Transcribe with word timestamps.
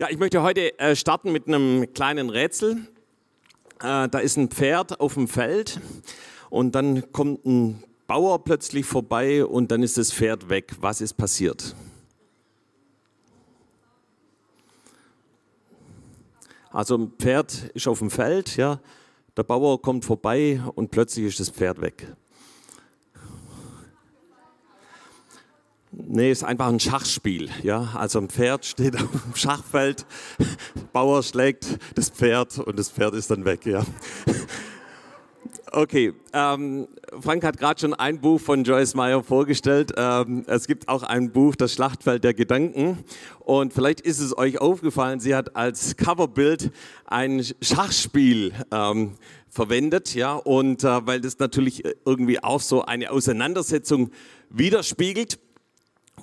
Ja, 0.00 0.08
ich 0.08 0.16
möchte 0.16 0.42
heute 0.42 0.78
äh, 0.78 0.96
starten 0.96 1.30
mit 1.30 1.46
einem 1.46 1.92
kleinen 1.92 2.30
Rätsel. 2.30 2.88
Äh, 3.82 4.08
da 4.08 4.18
ist 4.18 4.38
ein 4.38 4.48
Pferd 4.48 4.98
auf 4.98 5.12
dem 5.12 5.28
Feld 5.28 5.78
und 6.48 6.74
dann 6.74 7.12
kommt 7.12 7.44
ein 7.44 7.84
Bauer 8.06 8.42
plötzlich 8.42 8.86
vorbei 8.86 9.44
und 9.44 9.70
dann 9.70 9.82
ist 9.82 9.98
das 9.98 10.10
Pferd 10.10 10.48
weg. 10.48 10.74
Was 10.80 11.02
ist 11.02 11.18
passiert? 11.18 11.76
Also 16.70 16.96
ein 16.96 17.12
Pferd 17.18 17.70
ist 17.74 17.86
auf 17.86 17.98
dem 17.98 18.10
Feld, 18.10 18.56
ja. 18.56 18.80
Der 19.36 19.42
Bauer 19.42 19.82
kommt 19.82 20.06
vorbei 20.06 20.62
und 20.76 20.90
plötzlich 20.90 21.26
ist 21.26 21.40
das 21.40 21.50
Pferd 21.50 21.78
weg. 21.82 22.06
Nee, 25.92 26.30
ist 26.30 26.44
einfach 26.44 26.68
ein 26.68 26.78
Schachspiel. 26.78 27.50
Ja? 27.62 27.90
Also 27.94 28.20
ein 28.20 28.28
Pferd 28.28 28.64
steht 28.64 28.96
auf 29.02 29.10
dem 29.10 29.34
Schachfeld, 29.34 30.06
Bauer 30.92 31.22
schlägt 31.22 31.78
das 31.94 32.10
Pferd 32.10 32.58
und 32.58 32.78
das 32.78 32.90
Pferd 32.90 33.14
ist 33.14 33.30
dann 33.30 33.44
weg. 33.44 33.66
Ja? 33.66 33.84
Okay, 35.72 36.14
ähm, 36.32 36.88
Frank 37.20 37.44
hat 37.44 37.56
gerade 37.56 37.80
schon 37.80 37.94
ein 37.94 38.20
Buch 38.20 38.40
von 38.40 38.64
Joyce 38.64 38.94
Meyer 38.96 39.22
vorgestellt. 39.22 39.92
Ähm, 39.96 40.42
es 40.48 40.66
gibt 40.66 40.88
auch 40.88 41.04
ein 41.04 41.30
Buch, 41.30 41.54
Das 41.54 41.72
Schlachtfeld 41.72 42.24
der 42.24 42.34
Gedanken. 42.34 43.04
Und 43.38 43.72
vielleicht 43.72 44.00
ist 44.00 44.18
es 44.18 44.36
euch 44.36 44.60
aufgefallen, 44.60 45.20
sie 45.20 45.32
hat 45.32 45.54
als 45.54 45.96
Coverbild 45.96 46.72
ein 47.04 47.44
Schachspiel 47.60 48.52
ähm, 48.72 49.12
verwendet, 49.48 50.14
ja, 50.16 50.34
und 50.34 50.82
äh, 50.82 51.06
weil 51.06 51.20
das 51.20 51.38
natürlich 51.38 51.84
irgendwie 52.04 52.42
auch 52.42 52.60
so 52.60 52.82
eine 52.82 53.12
Auseinandersetzung 53.12 54.10
widerspiegelt 54.50 55.38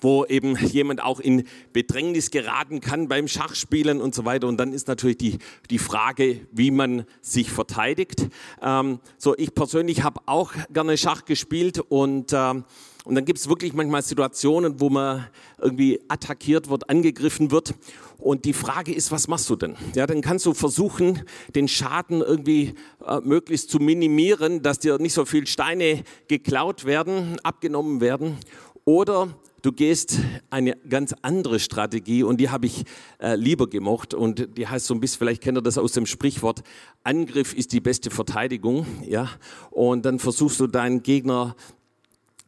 wo 0.01 0.25
eben 0.25 0.55
jemand 0.57 1.01
auch 1.01 1.19
in 1.19 1.43
Bedrängnis 1.73 2.31
geraten 2.31 2.81
kann 2.81 3.07
beim 3.07 3.27
Schachspielen 3.27 4.01
und 4.01 4.15
so 4.15 4.25
weiter. 4.25 4.47
Und 4.47 4.57
dann 4.57 4.73
ist 4.73 4.87
natürlich 4.87 5.17
die, 5.17 5.37
die 5.69 5.79
Frage, 5.79 6.41
wie 6.51 6.71
man 6.71 7.05
sich 7.21 7.51
verteidigt. 7.51 8.27
Ähm, 8.61 8.99
so, 9.17 9.35
ich 9.37 9.53
persönlich 9.53 10.03
habe 10.03 10.21
auch 10.25 10.53
gerne 10.71 10.97
Schach 10.97 11.25
gespielt 11.25 11.79
und, 11.79 12.31
ähm, 12.33 12.63
und 13.05 13.15
dann 13.15 13.25
gibt 13.25 13.39
es 13.39 13.47
wirklich 13.47 13.73
manchmal 13.73 14.01
Situationen, 14.01 14.81
wo 14.81 14.89
man 14.89 15.27
irgendwie 15.57 15.99
attackiert 16.09 16.69
wird, 16.69 16.89
angegriffen 16.89 17.51
wird. 17.51 17.73
Und 18.17 18.45
die 18.45 18.53
Frage 18.53 18.93
ist, 18.93 19.11
was 19.11 19.27
machst 19.27 19.49
du 19.49 19.55
denn? 19.55 19.77
Ja, 19.95 20.07
dann 20.07 20.21
kannst 20.21 20.45
du 20.45 20.53
versuchen, 20.53 21.21
den 21.55 21.67
Schaden 21.67 22.21
irgendwie 22.21 22.73
äh, 23.05 23.19
möglichst 23.21 23.69
zu 23.69 23.77
minimieren, 23.77 24.63
dass 24.63 24.79
dir 24.79 24.97
nicht 24.97 25.13
so 25.13 25.23
viele 25.25 25.45
Steine 25.45 26.03
geklaut 26.27 26.85
werden, 26.85 27.39
abgenommen 27.43 28.01
werden. 28.01 28.37
Oder 28.85 29.29
du 29.67 29.73
gehst 29.73 30.19
eine 30.49 30.77
ganz 30.87 31.13
andere 31.23 31.59
Strategie 31.59 32.23
und 32.23 32.37
die 32.37 32.49
habe 32.49 32.67
ich 32.67 32.85
äh, 33.19 33.35
lieber 33.35 33.69
gemocht 33.69 34.13
und 34.13 34.57
die 34.57 34.65
heißt 34.65 34.85
so 34.85 34.93
ein 34.93 35.01
bisschen, 35.01 35.19
vielleicht 35.19 35.43
kennt 35.43 35.57
ihr 35.57 35.61
das 35.61 35.77
aus 35.77 35.91
dem 35.91 36.05
Sprichwort, 36.05 36.63
Angriff 37.03 37.53
ist 37.53 37.73
die 37.73 37.81
beste 37.81 38.09
Verteidigung, 38.09 38.85
ja, 39.05 39.29
und 39.69 40.05
dann 40.05 40.19
versuchst 40.19 40.61
du 40.61 40.67
deinen 40.67 41.03
Gegner 41.03 41.53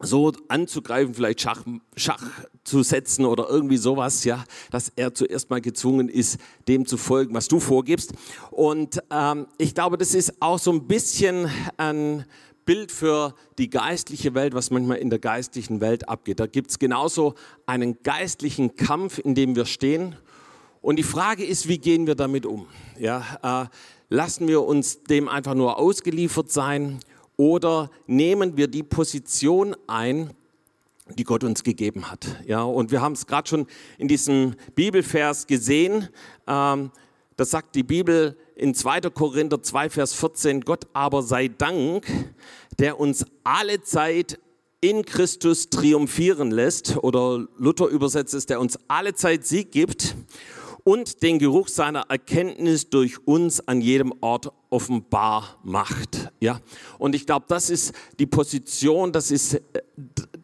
so 0.01 0.31
anzugreifen, 0.47 1.13
vielleicht 1.13 1.41
Schach, 1.41 1.61
Schach 1.97 2.23
zu 2.63 2.83
setzen 2.83 3.25
oder 3.25 3.49
irgendwie 3.49 3.75
sowas, 3.75 4.23
ja, 4.23 4.45
dass 4.71 4.89
er 4.95 5.13
zuerst 5.13 5.49
mal 5.49 5.59
gezwungen 5.59 6.07
ist, 6.07 6.39
dem 6.69 6.85
zu 6.85 6.95
folgen, 6.95 7.33
was 7.33 7.49
du 7.49 7.59
vorgibst. 7.59 8.13
Und 8.49 9.03
ähm, 9.11 9.47
ich 9.57 9.75
glaube, 9.75 9.97
das 9.97 10.13
ist 10.13 10.41
auch 10.41 10.57
so 10.57 10.71
ein 10.71 10.87
bisschen 10.87 11.49
ein 11.75 12.23
Bild 12.69 12.91
für 12.91 13.33
die 13.57 13.71
geistliche 13.71 14.35
Welt, 14.35 14.53
was 14.53 14.69
manchmal 14.69 14.97
in 14.97 15.09
der 15.09 15.17
geistlichen 15.17 15.81
Welt 15.81 16.07
abgeht. 16.07 16.39
Da 16.39 16.45
gibt 16.45 16.69
es 16.69 16.77
genauso 16.77 17.33
einen 17.65 18.03
geistlichen 18.03 18.75
Kampf, 18.75 19.17
in 19.17 19.33
dem 19.33 19.55
wir 19.55 19.65
stehen. 19.65 20.15
Und 20.79 20.97
die 20.97 21.03
Frage 21.03 21.43
ist, 21.43 21.67
wie 21.67 21.79
gehen 21.79 22.05
wir 22.05 22.13
damit 22.13 22.45
um? 22.45 22.67
Ja, 22.99 23.63
äh, 23.63 23.69
lassen 24.09 24.47
wir 24.47 24.61
uns 24.61 25.01
dem 25.01 25.27
einfach 25.27 25.55
nur 25.55 25.79
ausgeliefert 25.79 26.51
sein 26.51 26.99
oder 27.37 27.89
nehmen 28.05 28.55
wir 28.55 28.67
die 28.67 28.83
Position 28.83 29.75
ein, 29.87 30.29
die 31.17 31.23
Gott 31.23 31.43
uns 31.43 31.63
gegeben 31.63 32.11
hat? 32.11 32.27
Ja, 32.45 32.61
und 32.61 32.91
wir 32.91 33.01
haben 33.01 33.13
es 33.13 33.25
gerade 33.25 33.49
schon 33.49 33.65
in 33.97 34.07
diesem 34.07 34.53
Bibelvers 34.75 35.47
gesehen. 35.47 36.09
Ähm, 36.45 36.91
da 37.35 37.45
sagt 37.45 37.73
die 37.73 37.81
Bibel 37.81 38.37
in 38.59 38.75
2. 38.75 39.01
Korinther 39.09 39.63
2, 39.63 39.89
Vers 39.89 40.13
14, 40.13 40.61
Gott 40.61 40.87
aber 40.93 41.23
sei 41.23 41.47
Dank, 41.47 42.05
der 42.77 42.99
uns 42.99 43.25
alle 43.43 43.81
Zeit 43.81 44.37
in 44.81 45.05
Christus 45.05 45.69
triumphieren 45.69 46.51
lässt, 46.51 46.97
oder 46.97 47.47
Luther 47.57 47.87
übersetzt 47.87 48.33
es, 48.33 48.45
der 48.45 48.59
uns 48.59 48.77
alle 48.87 49.13
Zeit 49.13 49.45
Sieg 49.45 49.71
gibt 49.71 50.15
und 50.83 51.21
den 51.23 51.39
Geruch 51.39 51.67
seiner 51.67 52.01
Erkenntnis 52.09 52.89
durch 52.89 53.25
uns 53.27 53.67
an 53.67 53.81
jedem 53.81 54.13
Ort 54.21 54.51
offenbar 54.69 55.59
macht. 55.63 56.31
Ja, 56.39 56.59
und 56.99 57.15
ich 57.15 57.25
glaube, 57.25 57.45
das 57.49 57.69
ist 57.69 57.93
die 58.19 58.27
Position, 58.27 59.11
das 59.11 59.31
ist 59.31 59.55
äh, 59.55 59.61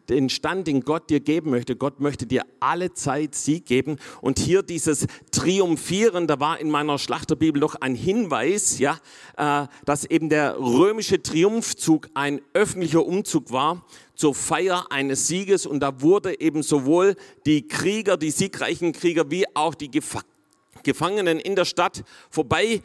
den 0.08 0.28
Stand, 0.28 0.66
den 0.66 0.82
Gott 0.82 1.10
dir 1.10 1.20
geben 1.20 1.50
möchte. 1.50 1.76
Gott 1.76 2.00
möchte 2.00 2.26
dir 2.26 2.44
alle 2.60 2.92
Zeit 2.92 3.34
Sieg 3.34 3.66
geben. 3.66 3.96
Und 4.20 4.38
hier 4.38 4.62
dieses 4.62 5.06
Triumphieren, 5.30 6.26
da 6.26 6.38
war 6.40 6.60
in 6.60 6.70
meiner 6.70 6.98
Schlachterbibel 6.98 7.60
noch 7.60 7.76
ein 7.76 7.94
Hinweis, 7.94 8.78
ja, 8.78 8.98
äh, 9.36 9.66
dass 9.84 10.04
eben 10.04 10.28
der 10.28 10.58
römische 10.58 11.22
Triumphzug 11.22 12.08
ein 12.14 12.40
öffentlicher 12.52 13.04
Umzug 13.04 13.52
war 13.52 13.84
zur 14.16 14.34
Feier 14.34 14.90
eines 14.90 15.28
Sieges. 15.28 15.66
Und 15.66 15.80
da 15.80 16.00
wurde 16.00 16.40
eben 16.40 16.62
sowohl 16.62 17.14
die 17.46 17.68
Krieger, 17.68 18.16
die 18.16 18.30
siegreichen 18.30 18.92
Krieger, 18.92 19.30
wie 19.30 19.44
auch 19.54 19.74
die 19.74 19.90
Gefangenen 20.82 21.38
in 21.38 21.54
der 21.54 21.64
Stadt 21.64 22.02
vorbei 22.30 22.82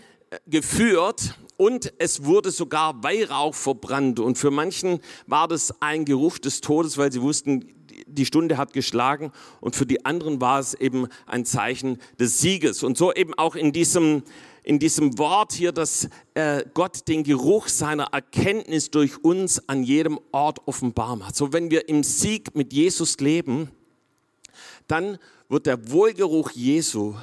geführt 0.48 1.36
und 1.62 1.94
es 2.00 2.26
wurde 2.26 2.50
sogar 2.50 3.04
Weihrauch 3.04 3.54
verbrannt. 3.54 4.20
Und 4.20 4.40
für 4.40 4.50
manchen 4.50 5.00
war 5.28 5.48
das 5.48 5.80
ein 5.80 6.06
Geruch 6.06 6.40
des 6.40 6.60
Todes, 6.60 6.98
weil 6.98 7.12
sie 7.12 7.22
wussten, 7.22 7.81
die 8.12 8.26
Stunde 8.26 8.58
hat 8.58 8.74
geschlagen. 8.74 9.32
Und 9.60 9.76
für 9.76 9.86
die 9.86 10.06
anderen 10.06 10.42
war 10.42 10.60
es 10.60 10.74
eben 10.74 11.08
ein 11.26 11.46
Zeichen 11.46 12.00
des 12.20 12.40
Sieges. 12.40 12.84
Und 12.84 12.98
so 12.98 13.14
eben 13.14 13.34
auch 13.34 13.56
in 13.56 13.72
diesem, 13.72 14.24
in 14.64 14.80
diesem 14.80 15.18
Wort 15.18 15.54
hier, 15.54 15.72
dass 15.72 16.10
äh, 16.34 16.64
Gott 16.74 17.08
den 17.08 17.24
Geruch 17.24 17.68
seiner 17.68 18.06
Erkenntnis 18.12 18.92
durch 18.92 19.24
uns 19.24 19.68
an 19.68 19.84
jedem 19.84 20.20
Ort 20.32 20.68
offenbar 20.68 21.16
macht. 21.16 21.36
So 21.36 21.54
wenn 21.54 21.72
wir 21.72 21.90
im 21.90 22.04
Sieg 22.04 22.56
mit 22.56 22.74
Jesus 22.74 23.20
leben, 23.20 23.70
dann 24.88 25.18
wird 25.50 25.66
der 25.66 25.92
Wohlgeruch 25.92 26.52
Jesu 26.52 27.16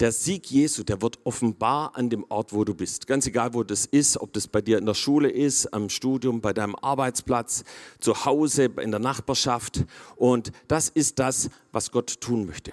der 0.00 0.12
Sieg 0.12 0.50
Jesu, 0.50 0.84
der 0.84 1.02
wird 1.02 1.18
offenbar 1.24 1.96
an 1.96 2.08
dem 2.08 2.24
Ort, 2.28 2.52
wo 2.52 2.64
du 2.64 2.74
bist. 2.74 3.06
Ganz 3.06 3.26
egal, 3.26 3.54
wo 3.54 3.64
das 3.64 3.84
ist, 3.84 4.20
ob 4.20 4.32
das 4.32 4.46
bei 4.46 4.60
dir 4.60 4.78
in 4.78 4.86
der 4.86 4.94
Schule 4.94 5.28
ist, 5.28 5.72
am 5.74 5.88
Studium, 5.88 6.40
bei 6.40 6.52
deinem 6.52 6.76
Arbeitsplatz, 6.76 7.64
zu 7.98 8.24
Hause, 8.24 8.70
in 8.80 8.90
der 8.92 9.00
Nachbarschaft. 9.00 9.84
Und 10.16 10.52
das 10.68 10.88
ist 10.88 11.18
das, 11.18 11.50
was 11.72 11.90
Gott 11.90 12.20
tun 12.20 12.46
möchte. 12.46 12.72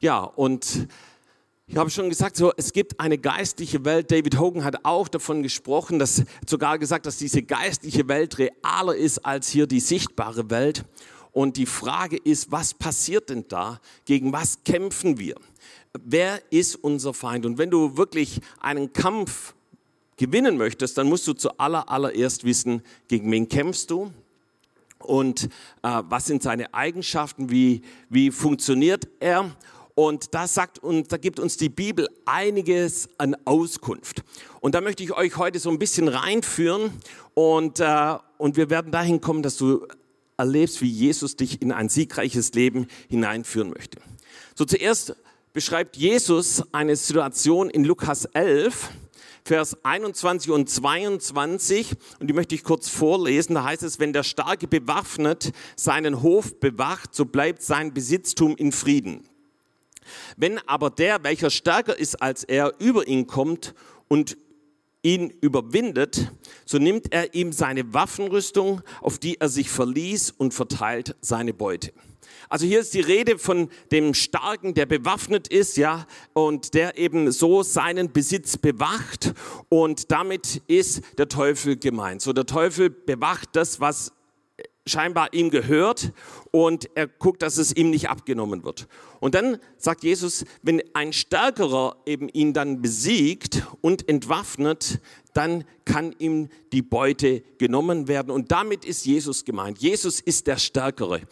Ja, 0.00 0.20
und 0.20 0.88
ich 1.68 1.76
habe 1.76 1.90
schon 1.90 2.08
gesagt, 2.08 2.36
so, 2.36 2.52
es 2.56 2.72
gibt 2.72 2.98
eine 3.00 3.18
geistliche 3.18 3.84
Welt. 3.84 4.10
David 4.10 4.38
Hogan 4.38 4.64
hat 4.64 4.84
auch 4.84 5.08
davon 5.08 5.42
gesprochen, 5.42 5.98
dass 5.98 6.22
sogar 6.48 6.78
gesagt, 6.78 7.06
dass 7.06 7.16
diese 7.16 7.42
geistliche 7.42 8.08
Welt 8.08 8.38
realer 8.38 8.94
ist 8.94 9.24
als 9.24 9.48
hier 9.48 9.66
die 9.66 9.80
sichtbare 9.80 10.50
Welt. 10.50 10.84
Und 11.32 11.58
die 11.58 11.66
Frage 11.66 12.16
ist, 12.16 12.50
was 12.50 12.72
passiert 12.72 13.30
denn 13.30 13.46
da? 13.48 13.80
Gegen 14.04 14.32
was 14.32 14.64
kämpfen 14.64 15.18
wir? 15.18 15.34
Wer 16.04 16.40
ist 16.50 16.76
unser 16.76 17.14
Feind? 17.14 17.46
Und 17.46 17.58
wenn 17.58 17.70
du 17.70 17.96
wirklich 17.96 18.40
einen 18.60 18.92
Kampf 18.92 19.54
gewinnen 20.16 20.56
möchtest, 20.56 20.98
dann 20.98 21.08
musst 21.08 21.26
du 21.26 21.34
zuallererst 21.34 22.44
wissen, 22.44 22.82
gegen 23.08 23.30
wen 23.30 23.48
kämpfst 23.48 23.90
du 23.90 24.12
und 24.98 25.44
äh, 25.82 26.02
was 26.08 26.26
sind 26.26 26.42
seine 26.42 26.72
Eigenschaften, 26.74 27.50
wie, 27.50 27.82
wie 28.08 28.30
funktioniert 28.30 29.08
er. 29.20 29.50
Und 29.94 30.34
da 30.34 30.46
sagt 30.46 30.78
und 30.78 31.10
da 31.10 31.16
gibt 31.16 31.40
uns 31.40 31.56
die 31.56 31.70
Bibel 31.70 32.08
einiges 32.26 33.08
an 33.16 33.34
Auskunft. 33.46 34.22
Und 34.60 34.74
da 34.74 34.82
möchte 34.82 35.02
ich 35.02 35.12
euch 35.14 35.38
heute 35.38 35.58
so 35.58 35.70
ein 35.70 35.78
bisschen 35.78 36.08
reinführen 36.08 36.90
und, 37.34 37.80
äh, 37.80 38.16
und 38.36 38.56
wir 38.56 38.68
werden 38.68 38.92
dahin 38.92 39.20
kommen, 39.20 39.42
dass 39.42 39.56
du 39.56 39.86
erlebst, 40.36 40.82
wie 40.82 40.88
Jesus 40.88 41.36
dich 41.36 41.62
in 41.62 41.72
ein 41.72 41.88
siegreiches 41.88 42.52
Leben 42.52 42.88
hineinführen 43.08 43.70
möchte. 43.70 44.00
So 44.54 44.66
zuerst 44.66 45.16
beschreibt 45.56 45.96
Jesus 45.96 46.62
eine 46.72 46.96
Situation 46.96 47.70
in 47.70 47.82
Lukas 47.82 48.26
11, 48.26 48.90
Vers 49.42 49.74
21 49.84 50.50
und 50.50 50.68
22 50.68 51.96
und 52.20 52.26
die 52.26 52.34
möchte 52.34 52.54
ich 52.54 52.62
kurz 52.62 52.90
vorlesen. 52.90 53.54
Da 53.54 53.64
heißt 53.64 53.82
es, 53.82 53.98
wenn 53.98 54.12
der 54.12 54.22
Starke 54.22 54.68
bewaffnet 54.68 55.52
seinen 55.74 56.20
Hof 56.20 56.60
bewacht, 56.60 57.14
so 57.14 57.24
bleibt 57.24 57.62
sein 57.62 57.94
Besitztum 57.94 58.54
in 58.54 58.70
Frieden. 58.70 59.26
Wenn 60.36 60.58
aber 60.68 60.90
der, 60.90 61.24
welcher 61.24 61.48
stärker 61.48 61.98
ist 61.98 62.20
als 62.20 62.44
er, 62.44 62.74
über 62.78 63.08
ihn 63.08 63.26
kommt 63.26 63.74
und 64.08 64.36
ihn 65.00 65.30
überwindet, 65.40 66.32
so 66.66 66.76
nimmt 66.76 67.14
er 67.14 67.32
ihm 67.32 67.52
seine 67.52 67.94
Waffenrüstung, 67.94 68.82
auf 69.00 69.18
die 69.18 69.40
er 69.40 69.48
sich 69.48 69.70
verließ 69.70 70.34
und 70.36 70.52
verteilt 70.52 71.16
seine 71.22 71.54
Beute. 71.54 71.94
Also 72.48 72.66
hier 72.66 72.80
ist 72.80 72.94
die 72.94 73.00
Rede 73.00 73.38
von 73.38 73.68
dem 73.90 74.14
Starken, 74.14 74.74
der 74.74 74.86
bewaffnet 74.86 75.48
ist, 75.48 75.76
ja, 75.76 76.06
und 76.32 76.74
der 76.74 76.98
eben 76.98 77.32
so 77.32 77.62
seinen 77.62 78.12
Besitz 78.12 78.56
bewacht 78.56 79.34
und 79.68 80.10
damit 80.10 80.62
ist 80.66 81.02
der 81.18 81.28
Teufel 81.28 81.76
gemeint. 81.76 82.22
So 82.22 82.32
der 82.32 82.46
Teufel 82.46 82.90
bewacht 82.90 83.50
das, 83.54 83.80
was 83.80 84.12
scheinbar 84.86 85.32
ihm 85.32 85.50
gehört 85.50 86.12
und 86.52 86.88
er 86.94 87.08
guckt, 87.08 87.42
dass 87.42 87.58
es 87.58 87.74
ihm 87.74 87.90
nicht 87.90 88.08
abgenommen 88.08 88.64
wird. 88.64 88.86
Und 89.18 89.34
dann 89.34 89.58
sagt 89.76 90.04
Jesus, 90.04 90.44
wenn 90.62 90.82
ein 90.94 91.12
Stärkerer 91.12 91.96
eben 92.06 92.28
ihn 92.28 92.52
dann 92.52 92.80
besiegt 92.80 93.66
und 93.80 94.08
entwaffnet, 94.08 95.00
dann 95.34 95.64
kann 95.84 96.14
ihm 96.18 96.48
die 96.72 96.82
Beute 96.82 97.42
genommen 97.58 98.08
werden. 98.08 98.30
Und 98.30 98.52
damit 98.52 98.84
ist 98.84 99.04
Jesus 99.04 99.44
gemeint. 99.44 99.78
Jesus 99.78 100.20
ist 100.20 100.46
der 100.46 100.56
Stärkere. 100.56 101.22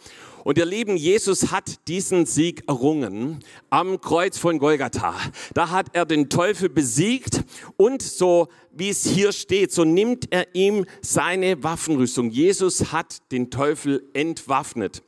Und 0.45 0.59
ihr 0.59 0.65
Lieben, 0.65 0.95
Jesus 0.95 1.51
hat 1.51 1.87
diesen 1.87 2.27
Sieg 2.27 2.65
errungen 2.67 3.43
am 3.71 3.99
Kreuz 3.99 4.37
von 4.37 4.59
Golgatha. 4.59 5.15
Da 5.55 5.71
hat 5.71 5.87
er 5.93 6.05
den 6.05 6.29
Teufel 6.29 6.69
besiegt 6.69 7.43
und 7.77 8.03
so 8.03 8.49
wie 8.71 8.89
es 8.89 9.03
hier 9.07 9.31
steht, 9.31 9.71
so 9.73 9.85
nimmt 9.85 10.31
er 10.31 10.53
ihm 10.53 10.85
seine 11.01 11.63
Waffenrüstung. 11.63 12.29
Jesus 12.29 12.91
hat 12.91 13.31
den 13.31 13.49
Teufel 13.49 14.07
entwaffnet. 14.13 15.01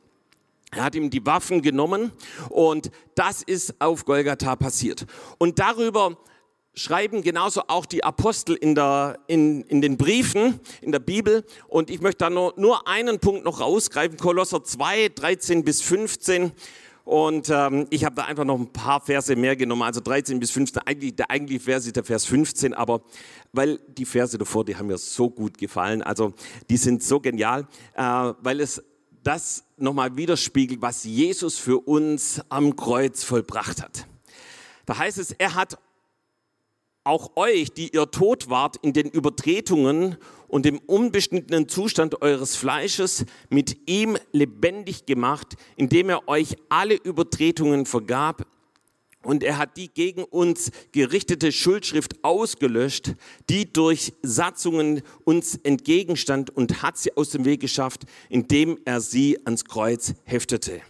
Er 0.72 0.82
hat 0.82 0.96
ihm 0.96 1.08
die 1.08 1.24
Waffen 1.24 1.62
genommen 1.62 2.10
und 2.50 2.90
das 3.14 3.44
ist 3.44 3.80
auf 3.80 4.06
Golgatha 4.06 4.56
passiert. 4.56 5.06
Und 5.38 5.60
darüber 5.60 6.18
schreiben 6.78 7.22
genauso 7.22 7.62
auch 7.68 7.86
die 7.86 8.04
Apostel 8.04 8.54
in, 8.54 8.74
der, 8.74 9.18
in, 9.26 9.62
in 9.62 9.80
den 9.80 9.96
Briefen, 9.96 10.60
in 10.80 10.92
der 10.92 11.00
Bibel. 11.00 11.44
Und 11.66 11.90
ich 11.90 12.00
möchte 12.00 12.18
da 12.18 12.30
nur, 12.30 12.54
nur 12.56 12.86
einen 12.86 13.18
Punkt 13.18 13.44
noch 13.44 13.60
rausgreifen, 13.60 14.16
Kolosser 14.16 14.62
2, 14.62 15.10
13 15.10 15.64
bis 15.64 15.82
15. 15.82 16.52
Und 17.04 17.48
ähm, 17.50 17.86
ich 17.90 18.04
habe 18.04 18.16
da 18.16 18.24
einfach 18.24 18.44
noch 18.44 18.58
ein 18.58 18.72
paar 18.72 19.00
Verse 19.00 19.34
mehr 19.34 19.56
genommen, 19.56 19.82
also 19.82 20.00
13 20.00 20.38
bis 20.38 20.50
15. 20.50 20.82
Eigentlich, 20.84 21.16
der 21.16 21.30
eigentliche 21.30 21.60
Vers 21.60 21.86
ist 21.86 21.96
der 21.96 22.04
Vers 22.04 22.26
15, 22.26 22.74
aber 22.74 23.00
weil 23.52 23.80
die 23.88 24.04
Verse 24.04 24.36
davor, 24.36 24.64
die 24.64 24.76
haben 24.76 24.88
mir 24.88 24.98
so 24.98 25.30
gut 25.30 25.56
gefallen, 25.56 26.02
also 26.02 26.34
die 26.68 26.76
sind 26.76 27.02
so 27.02 27.18
genial, 27.18 27.66
äh, 27.94 28.02
weil 28.02 28.60
es 28.60 28.82
das 29.22 29.64
nochmal 29.78 30.16
widerspiegelt, 30.16 30.82
was 30.82 31.04
Jesus 31.04 31.58
für 31.58 31.78
uns 31.78 32.42
am 32.50 32.76
Kreuz 32.76 33.24
vollbracht 33.24 33.82
hat. 33.82 34.06
Da 34.84 34.98
heißt 34.98 35.18
es, 35.18 35.32
er 35.32 35.54
hat 35.54 35.78
auch 37.08 37.36
euch, 37.36 37.72
die 37.72 37.88
ihr 37.94 38.10
tot 38.10 38.50
wart 38.50 38.76
in 38.82 38.92
den 38.92 39.08
Übertretungen 39.08 40.16
und 40.46 40.64
dem 40.64 40.78
unbeschnittenen 40.78 41.68
Zustand 41.68 42.22
eures 42.22 42.54
Fleisches, 42.54 43.24
mit 43.48 43.88
ihm 43.88 44.18
lebendig 44.32 45.06
gemacht, 45.06 45.56
indem 45.76 46.10
er 46.10 46.28
euch 46.28 46.56
alle 46.68 46.94
Übertretungen 46.94 47.86
vergab. 47.86 48.46
Und 49.24 49.42
er 49.42 49.58
hat 49.58 49.76
die 49.76 49.88
gegen 49.88 50.22
uns 50.22 50.70
gerichtete 50.92 51.50
Schuldschrift 51.50 52.22
ausgelöscht, 52.22 53.14
die 53.50 53.72
durch 53.72 54.12
Satzungen 54.22 55.02
uns 55.24 55.56
entgegenstand 55.56 56.50
und 56.50 56.82
hat 56.82 56.98
sie 56.98 57.16
aus 57.16 57.30
dem 57.30 57.44
Weg 57.44 57.60
geschafft, 57.60 58.02
indem 58.28 58.78
er 58.84 59.00
sie 59.00 59.38
ans 59.44 59.64
Kreuz 59.64 60.14
heftete. 60.24 60.82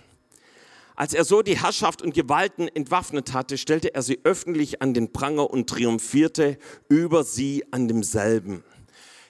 Als 0.99 1.15
er 1.15 1.25
so 1.25 1.43
die 1.43 1.57
Herrschaft 1.57 2.03
und 2.03 2.13
Gewalten 2.13 2.67
entwaffnet 2.67 3.33
hatte, 3.33 3.57
stellte 3.57 3.95
er 3.95 4.03
sie 4.03 4.19
öffentlich 4.25 4.83
an 4.83 4.95
den 4.95 5.13
Pranger 5.13 5.49
und 5.49 5.71
triumphierte 5.71 6.59
über 6.89 7.23
sie 7.23 7.63
an 7.71 7.87
demselben. 7.87 8.65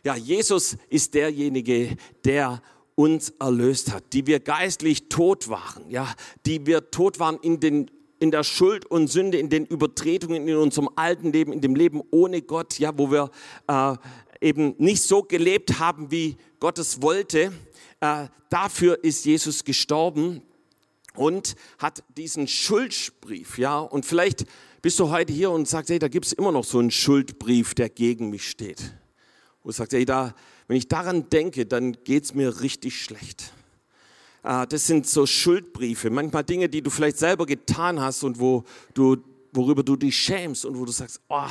Ja, 0.02 0.16
Jesus 0.16 0.78
ist 0.88 1.12
derjenige, 1.12 1.98
der 2.24 2.62
uns 2.94 3.34
erlöst 3.38 3.92
hat, 3.92 4.14
die 4.14 4.26
wir 4.26 4.40
geistlich 4.40 5.10
tot 5.10 5.50
waren, 5.50 5.90
ja, 5.90 6.10
die 6.46 6.64
wir 6.64 6.90
tot 6.90 7.20
waren 7.20 7.38
in 7.42 7.60
den 7.60 7.90
in 8.18 8.30
der 8.30 8.44
Schuld 8.44 8.86
und 8.86 9.08
Sünde, 9.08 9.36
in 9.36 9.50
den 9.50 9.66
Übertretungen 9.66 10.48
in 10.48 10.56
unserem 10.56 10.88
alten 10.96 11.32
Leben, 11.32 11.52
in 11.52 11.60
dem 11.60 11.76
Leben 11.76 12.00
ohne 12.10 12.40
Gott, 12.40 12.78
ja, 12.78 12.96
wo 12.96 13.10
wir 13.10 13.30
äh, 13.68 13.94
eben 14.40 14.74
nicht 14.78 15.02
so 15.02 15.22
gelebt 15.22 15.78
haben, 15.78 16.10
wie 16.10 16.36
Gott 16.60 16.78
es 16.78 17.02
wollte. 17.02 17.52
Äh, 18.00 18.28
dafür 18.48 19.04
ist 19.04 19.26
Jesus 19.26 19.64
gestorben 19.64 20.42
und 21.18 21.56
hat 21.78 22.04
diesen 22.16 22.46
Schuldbrief, 22.46 23.58
ja, 23.58 23.78
und 23.80 24.06
vielleicht 24.06 24.46
bist 24.80 24.98
du 25.00 25.10
heute 25.10 25.32
hier 25.32 25.50
und 25.50 25.66
sagst, 25.66 25.90
hey, 25.90 25.98
da 25.98 26.08
gibt 26.08 26.26
es 26.26 26.32
immer 26.32 26.52
noch 26.52 26.64
so 26.64 26.78
einen 26.78 26.90
Schuldbrief, 26.90 27.74
der 27.74 27.88
gegen 27.88 28.30
mich 28.30 28.48
steht. 28.48 28.94
Wo 29.62 29.70
du 29.70 29.74
sagst, 29.74 29.92
hey, 29.92 30.04
da, 30.04 30.34
wenn 30.68 30.76
ich 30.76 30.86
daran 30.86 31.28
denke, 31.28 31.66
dann 31.66 31.92
geht 32.04 32.24
es 32.24 32.34
mir 32.34 32.60
richtig 32.60 33.02
schlecht. 33.02 33.52
Ah, 34.42 34.66
das 34.66 34.86
sind 34.86 35.06
so 35.06 35.26
Schuldbriefe, 35.26 36.10
manchmal 36.10 36.44
Dinge, 36.44 36.68
die 36.68 36.80
du 36.80 36.90
vielleicht 36.90 37.18
selber 37.18 37.44
getan 37.44 38.00
hast 38.00 38.22
und 38.22 38.38
wo 38.38 38.64
du, 38.94 39.16
worüber 39.52 39.82
du 39.82 39.96
dich 39.96 40.16
schämst 40.16 40.64
und 40.64 40.78
wo 40.78 40.84
du 40.84 40.92
sagst, 40.92 41.20
oh, 41.28 41.50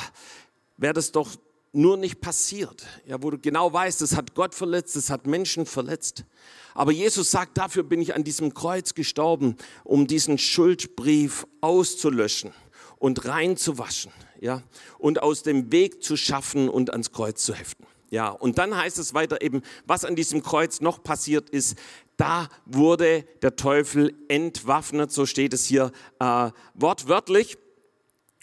wäre 0.78 0.94
das 0.94 1.12
doch 1.12 1.36
nur 1.78 1.96
nicht 1.96 2.20
passiert. 2.20 2.86
Ja, 3.06 3.22
wo 3.22 3.30
du 3.30 3.38
genau 3.38 3.72
weißt, 3.72 4.02
das 4.02 4.16
hat 4.16 4.34
Gott 4.36 4.56
verletzt, 4.56 4.96
das 4.96 5.10
hat 5.10 5.28
Menschen 5.28 5.66
verletzt. 5.66 6.26
Aber 6.74 6.92
Jesus 6.92 7.32
sagt, 7.32 7.58
dafür 7.58 7.84
bin 7.84 8.02
ich 8.02 8.16
an 8.16 8.24
diesem 8.24 8.54
Kreuz 8.54 8.94
gestorben, 8.94 9.56
um 9.84 10.08
diesen 10.08 10.38
Schuldbrief 10.38 11.48
auszulöschen 11.62 12.54
und 12.98 13.26
reinzuwaschen, 13.26 14.12
ja, 14.42 14.64
und 14.98 15.22
aus 15.22 15.44
dem 15.44 15.72
Weg 15.72 16.04
zu 16.04 16.18
schaffen 16.18 16.68
und 16.68 16.92
ans 16.92 17.12
Kreuz 17.12 17.44
zu 17.44 17.54
heften. 17.54 17.86
Ja, 18.10 18.30
und 18.30 18.58
dann 18.58 18.76
heißt 18.76 18.98
es 19.00 19.14
weiter 19.14 19.42
eben, 19.42 19.62
was 19.86 20.06
an 20.06 20.16
diesem 20.16 20.42
Kreuz 20.42 20.82
noch 20.82 21.04
passiert 21.04 21.50
ist, 21.50 21.78
da 22.16 22.48
wurde 22.66 23.26
der 23.42 23.56
Teufel 23.56 24.16
entwaffnet, 24.28 25.12
so 25.12 25.26
steht 25.26 25.54
es 25.54 25.66
hier 25.66 25.92
äh, 26.20 26.50
wortwörtlich 26.74 27.58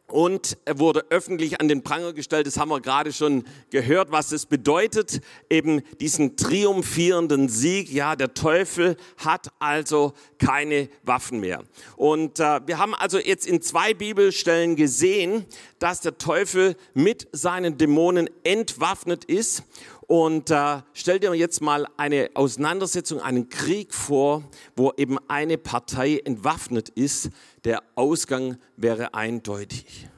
und 0.07 0.59
er 0.67 0.79
wurde 0.79 1.07
öffentlich 1.09 1.61
an 1.61 1.69
den 1.69 1.83
Pranger 1.83 2.13
gestellt. 2.13 2.47
Das 2.47 2.59
haben 2.59 2.69
wir 2.69 2.81
gerade 2.81 3.13
schon 3.13 3.45
gehört, 3.71 4.13
was 4.13 4.33
es 4.33 4.45
bedeutet, 4.45 5.21
eben 5.49 5.83
diesen 5.99 6.37
triumphierenden 6.37 7.49
Sieg. 7.49 7.91
Ja, 7.91 8.15
der 8.15 8.35
Teufel 8.35 8.97
hat 9.17 9.49
also 9.59 10.13
keine 10.39 10.89
Waffen 11.05 11.41
mehr. 11.41 11.65
Und 11.97 12.39
äh, 12.39 12.61
wir 12.67 12.79
haben 12.79 12.95
also 12.95 13.19
jetzt 13.19 13.47
in 13.47 13.63
zwei 13.63 13.95
Bibelstellen 13.95 14.77
gesehen, 14.77 15.47
dass 15.79 16.03
der 16.03 16.19
Teufel 16.19 16.77
mit 16.93 17.27
seinen 17.33 17.79
Dämonen 17.79 18.29
entwaffnet 18.45 19.25
ist 19.25 19.65
und 20.07 20.51
äh, 20.51 20.83
stell 20.93 21.19
dir 21.19 21.35
jetzt 21.35 21.61
mal 21.63 21.87
eine 21.97 22.31
Auseinandersetzung, 22.35 23.21
einen 23.21 23.49
Krieg 23.49 23.95
vor, 23.95 24.43
wo 24.77 24.93
eben 24.97 25.19
eine 25.29 25.57
Partei 25.57 26.21
entwaffnet 26.25 26.91
ist. 26.91 27.31
Der 27.65 27.83
Ausgang 27.95 28.59
wäre 28.77 29.15
eindeutig. 29.15 30.09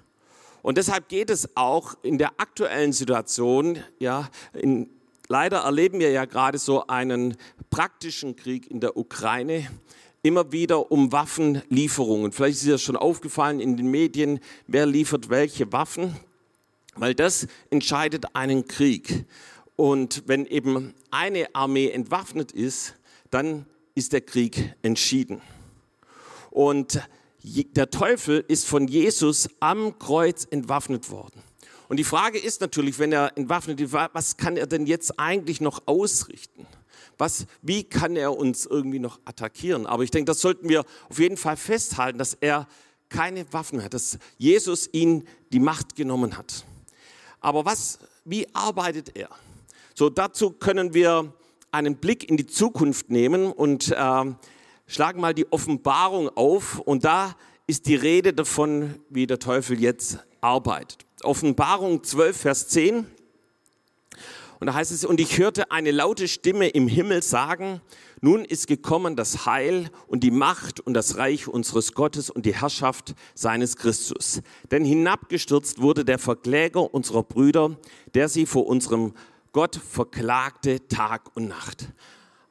Und 0.63 0.79
deshalb 0.79 1.09
geht 1.09 1.31
es 1.31 1.57
auch 1.57 1.95
in 2.03 2.19
der 2.19 2.41
aktuellen 2.41 2.93
Situation, 2.93 3.79
ja, 4.01 4.29
in, 4.53 4.91
leider 5.29 5.59
erleben 5.59 6.01
wir 6.01 6.11
ja 6.11 6.25
gerade 6.25 6.59
so 6.59 6.89
einen 6.89 7.37
praktischen 7.71 8.35
Krieg 8.35 8.69
in 8.69 8.81
der 8.81 8.97
Ukraine, 8.97 9.69
immer 10.23 10.51
wieder 10.51 10.91
um 10.91 11.13
Waffenlieferungen. 11.13 12.33
Vielleicht 12.33 12.57
ist 12.57 12.67
dir 12.67 12.73
das 12.73 12.83
schon 12.83 12.97
aufgefallen 12.97 13.61
in 13.61 13.77
den 13.77 13.89
Medien, 13.89 14.41
wer 14.67 14.87
liefert 14.87 15.29
welche 15.29 15.73
Waffen, 15.73 16.17
weil 16.97 17.15
das 17.15 17.47
entscheidet 17.71 18.35
einen 18.35 18.67
Krieg. 18.67 19.25
Und 19.77 20.23
wenn 20.27 20.47
eben 20.47 20.95
eine 21.11 21.55
Armee 21.55 21.91
entwaffnet 21.91 22.53
ist, 22.53 22.95
dann 23.31 23.67
ist 23.95 24.13
der 24.13 24.23
Krieg 24.23 24.75
entschieden. 24.83 25.41
Und 26.51 27.01
der 27.43 27.91
Teufel 27.91 28.45
ist 28.49 28.67
von 28.67 28.89
Jesus 28.89 29.49
am 29.61 29.99
Kreuz 29.99 30.47
entwaffnet 30.51 31.11
worden. 31.11 31.43
Und 31.89 31.99
die 31.99 32.05
Frage 32.05 32.39
ist 32.39 32.61
natürlich, 32.61 32.99
wenn 32.99 33.13
er 33.13 33.37
entwaffnet 33.37 33.81
ist, 33.81 33.93
was 33.93 34.37
kann 34.37 34.57
er 34.57 34.67
denn 34.67 34.87
jetzt 34.87 35.21
eigentlich 35.21 35.61
noch 35.61 35.83
ausrichten? 35.87 36.67
Was, 37.19 37.47
wie 37.63 37.85
kann 37.85 38.17
er 38.17 38.37
uns 38.37 38.67
irgendwie 38.67 38.99
noch 38.99 39.21
attackieren? 39.25 39.87
Aber 39.87 40.03
ich 40.03 40.11
denke, 40.11 40.27
das 40.27 40.41
sollten 40.41 40.69
wir 40.69 40.85
auf 41.09 41.19
jeden 41.19 41.37
Fall 41.37 41.57
festhalten, 41.57 42.19
dass 42.19 42.35
er 42.35 42.67
keine 43.09 43.51
Waffen 43.53 43.83
hat, 43.83 43.95
dass 43.95 44.19
Jesus 44.37 44.89
ihn 44.93 45.27
die 45.53 45.61
Macht 45.61 45.95
genommen 45.95 46.37
hat. 46.37 46.65
Aber 47.41 47.65
was, 47.65 48.01
wie 48.25 48.53
arbeitet 48.55 49.17
er? 49.17 49.29
So, 49.99 50.11
dazu 50.11 50.51
können 50.51 50.93
wir 50.93 51.33
einen 51.73 51.97
Blick 51.97 52.29
in 52.29 52.37
die 52.37 52.45
Zukunft 52.45 53.11
nehmen 53.11 53.51
und 53.51 53.93
äh, 53.93 54.25
schlagen 54.87 55.23
mal 55.23 55.33
die 55.33 55.51
Offenbarung 55.51 56.29
auf. 56.29 56.81
Und 56.81 57.07
da 57.07 57.35
ist 57.67 57.87
die 57.87 57.95
Rede 57.95 58.35
davon, 58.35 58.97
wie 59.09 59.27
der 59.27 59.39
Teufel 59.39 59.81
jetzt 59.81 60.19
arbeitet. 60.43 61.07
Offenbarung 61.23 62.05
12, 62.05 62.37
Vers 62.37 62.69
10. 62.69 63.07
Und 64.61 64.67
da 64.67 64.75
heißt 64.75 64.93
es, 64.93 65.07
und 65.07 65.19
ich 65.19 65.39
hörte 65.39 65.71
eine 65.71 65.93
laute 65.93 66.29
Stimme 66.29 66.69
im 66.69 66.89
Himmel 66.89 67.23
sagen, 67.23 67.81
nun 68.21 68.45
ist 68.45 68.67
gekommen 68.67 69.17
das 69.17 69.47
Heil 69.47 69.89
und 70.09 70.23
die 70.23 70.31
Macht 70.31 70.79
und 70.79 70.93
das 70.93 71.17
Reich 71.17 71.49
unseres 71.49 71.95
Gottes 71.95 72.29
und 72.29 72.45
die 72.45 72.55
Herrschaft 72.55 73.15
seines 73.35 73.77
Christus. 73.77 74.43
Denn 74.71 74.85
hinabgestürzt 74.85 75.81
wurde 75.81 76.05
der 76.05 76.19
Verkläger 76.19 76.93
unserer 76.93 77.23
Brüder, 77.23 77.79
der 78.13 78.29
sie 78.29 78.45
vor 78.45 78.67
unserem 78.67 79.15
Gott 79.57 79.81
verklagte 79.91 80.87
Tag 80.87 81.35
und 81.35 81.49
Nacht. 81.49 81.89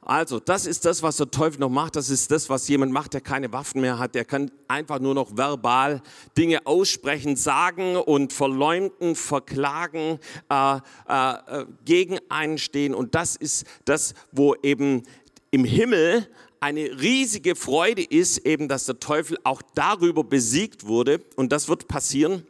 Also, 0.00 0.40
das 0.40 0.66
ist 0.66 0.84
das, 0.84 1.04
was 1.04 1.18
der 1.18 1.30
Teufel 1.30 1.60
noch 1.60 1.68
macht. 1.68 1.94
Das 1.94 2.10
ist 2.10 2.32
das, 2.32 2.50
was 2.50 2.66
jemand 2.66 2.90
macht, 2.90 3.14
der 3.14 3.20
keine 3.20 3.52
Waffen 3.52 3.80
mehr 3.80 4.00
hat. 4.00 4.16
Der 4.16 4.24
kann 4.24 4.50
einfach 4.66 4.98
nur 4.98 5.14
noch 5.14 5.36
verbal 5.36 6.02
Dinge 6.36 6.66
aussprechen, 6.66 7.36
sagen 7.36 7.94
und 7.94 8.32
verleumden, 8.32 9.14
verklagen, 9.14 10.18
äh, 10.50 10.78
äh, 11.06 11.66
gegen 11.84 12.18
einen 12.28 12.58
stehen. 12.58 12.92
Und 12.92 13.14
das 13.14 13.36
ist 13.36 13.66
das, 13.84 14.14
wo 14.32 14.56
eben 14.64 15.04
im 15.52 15.64
Himmel 15.64 16.28
eine 16.58 16.80
riesige 17.00 17.54
Freude 17.54 18.02
ist, 18.02 18.38
eben, 18.38 18.66
dass 18.66 18.86
der 18.86 18.98
Teufel 18.98 19.38
auch 19.44 19.62
darüber 19.76 20.24
besiegt 20.24 20.88
wurde. 20.88 21.20
Und 21.36 21.52
das 21.52 21.68
wird 21.68 21.86
passieren, 21.86 22.44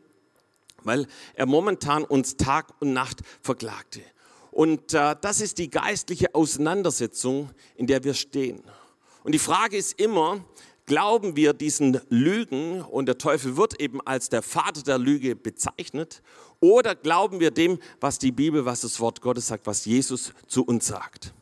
weil 0.83 1.07
er 1.35 1.45
momentan 1.45 2.05
uns 2.05 2.39
Tag 2.39 2.73
und 2.81 2.95
Nacht 2.95 3.21
verklagte. 3.43 4.01
Und 4.57 4.95
äh, 4.95 5.15
das 5.21 5.43
ist 5.43 5.59
die 5.59 5.69
geistliche 5.69 6.35
Auseinandersetzung, 6.35 7.51
in 7.75 7.87
der 7.87 8.05
wir 8.05 8.15
stehen. 8.15 8.63
Und 9.23 9.33
die 9.33 9.39
Frage 9.39 9.77
ist 9.77 10.01
immer, 10.01 10.43
glauben 10.87 11.37
wir 11.37 11.53
diesen 11.53 12.01
Lügen 12.09 12.81
und 12.81 13.05
der 13.05 13.19
Teufel 13.19 13.59
wird 13.59 13.79
eben 13.83 14.01
als 14.07 14.31
der 14.31 14.41
Vater 14.41 14.81
der 14.83 14.97
Lüge 14.97 15.37
bezeichnet 15.37 16.23
oder 16.61 16.95
glauben 16.95 17.39
wir 17.39 17.51
dem, 17.51 17.79
was 18.01 18.19
die 18.19 18.33
Bibel, 18.33 18.65
was 18.65 18.81
das 18.81 18.99
Wort 18.99 19.21
Gottes 19.21 19.49
sagt, 19.49 19.67
was 19.67 19.85
Jesus 19.85 20.33
zu 20.47 20.65
uns 20.65 20.87
sagt. 20.87 21.35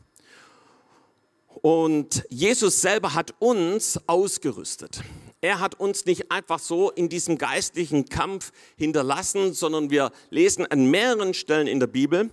Und 1.61 2.25
Jesus 2.29 2.81
selber 2.81 3.13
hat 3.13 3.33
uns 3.39 3.97
ausgerüstet. 4.07 5.05
Er 5.39 5.61
hat 5.61 5.79
uns 5.79 6.05
nicht 6.05 6.31
einfach 6.31 6.59
so 6.59 6.91
in 6.91 7.07
diesem 7.07 7.37
geistlichen 7.37 8.09
Kampf 8.09 8.51
hinterlassen, 8.75 9.53
sondern 9.53 9.89
wir 9.89 10.11
lesen 10.31 10.65
an 10.65 10.91
mehreren 10.91 11.33
Stellen 11.33 11.67
in 11.67 11.79
der 11.79 11.87
Bibel, 11.87 12.29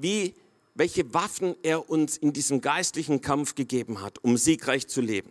wie, 0.00 0.34
welche 0.74 1.12
Waffen 1.14 1.54
er 1.62 1.88
uns 1.88 2.16
in 2.16 2.32
diesem 2.32 2.60
geistlichen 2.60 3.20
Kampf 3.20 3.54
gegeben 3.54 4.02
hat, 4.02 4.22
um 4.22 4.36
siegreich 4.36 4.88
zu 4.88 5.00
leben. 5.00 5.30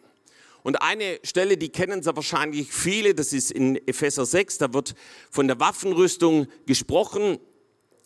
Und 0.63 0.81
eine 0.81 1.19
Stelle, 1.23 1.57
die 1.57 1.69
kennen 1.69 2.01
Sie 2.01 2.15
wahrscheinlich 2.15 2.71
viele, 2.71 3.13
das 3.13 3.33
ist 3.33 3.51
in 3.51 3.75
Epheser 3.85 4.25
6, 4.25 4.59
da 4.59 4.73
wird 4.73 4.95
von 5.29 5.47
der 5.47 5.59
Waffenrüstung 5.59 6.47
gesprochen. 6.65 7.37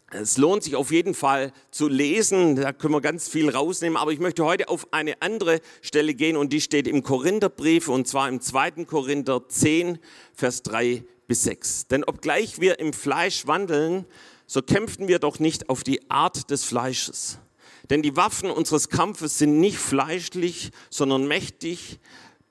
Es 0.09 0.37
lohnt 0.37 0.63
sich 0.63 0.75
auf 0.75 0.91
jeden 0.91 1.13
Fall 1.13 1.51
zu 1.69 1.87
lesen, 1.87 2.55
da 2.55 2.71
können 2.71 2.93
wir 2.93 3.01
ganz 3.01 3.27
viel 3.27 3.49
rausnehmen, 3.49 3.97
aber 3.97 4.11
ich 4.11 4.19
möchte 4.19 4.43
heute 4.43 4.69
auf 4.69 4.91
eine 4.91 5.21
andere 5.21 5.59
Stelle 5.81 6.13
gehen 6.15 6.37
und 6.37 6.51
die 6.51 6.61
steht 6.61 6.87
im 6.87 7.03
Korintherbrief 7.03 7.89
und 7.89 8.07
zwar 8.07 8.29
im 8.29 8.41
2. 8.41 8.85
Korinther 8.85 9.47
10, 9.47 9.99
Vers 10.33 10.63
3 10.63 11.03
bis 11.27 11.43
6. 11.43 11.87
Denn 11.87 12.05
obgleich 12.05 12.59
wir 12.59 12.79
im 12.79 12.93
Fleisch 12.93 13.45
wandeln, 13.47 14.05
so 14.47 14.61
kämpfen 14.61 15.07
wir 15.07 15.19
doch 15.19 15.39
nicht 15.39 15.69
auf 15.69 15.83
die 15.83 16.09
Art 16.09 16.49
des 16.49 16.63
Fleisches. 16.63 17.37
Denn 17.89 18.01
die 18.01 18.15
Waffen 18.15 18.49
unseres 18.49 18.89
Kampfes 18.89 19.37
sind 19.37 19.59
nicht 19.59 19.77
fleischlich, 19.77 20.71
sondern 20.89 21.27
mächtig 21.27 21.99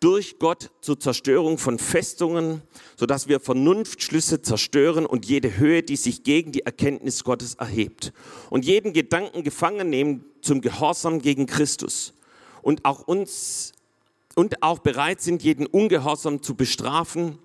durch 0.00 0.38
Gott 0.38 0.70
zur 0.82 1.00
Zerstörung 1.00 1.56
von 1.58 1.78
Festungen, 1.78 2.62
sodass 2.96 3.28
wir 3.28 3.40
Vernunftschlüsse 3.40 4.42
zerstören 4.42 5.06
und 5.06 5.26
jede 5.26 5.56
Höhe, 5.56 5.82
die 5.82 5.96
sich 5.96 6.22
gegen 6.22 6.52
die 6.52 6.60
Erkenntnis 6.60 7.24
Gottes 7.24 7.54
erhebt. 7.54 8.12
Und 8.50 8.64
jeden 8.64 8.92
Gedanken 8.92 9.42
gefangen 9.42 9.88
nehmen 9.88 10.24
zum 10.42 10.60
Gehorsam 10.60 11.20
gegen 11.20 11.46
Christus. 11.46 12.12
Und 12.62 12.84
auch 12.84 13.00
uns 13.00 13.72
und 14.34 14.62
auch 14.62 14.80
bereit 14.80 15.22
sind, 15.22 15.42
jeden 15.42 15.66
Ungehorsam 15.66 16.42
zu 16.42 16.54
bestrafen, 16.54 17.38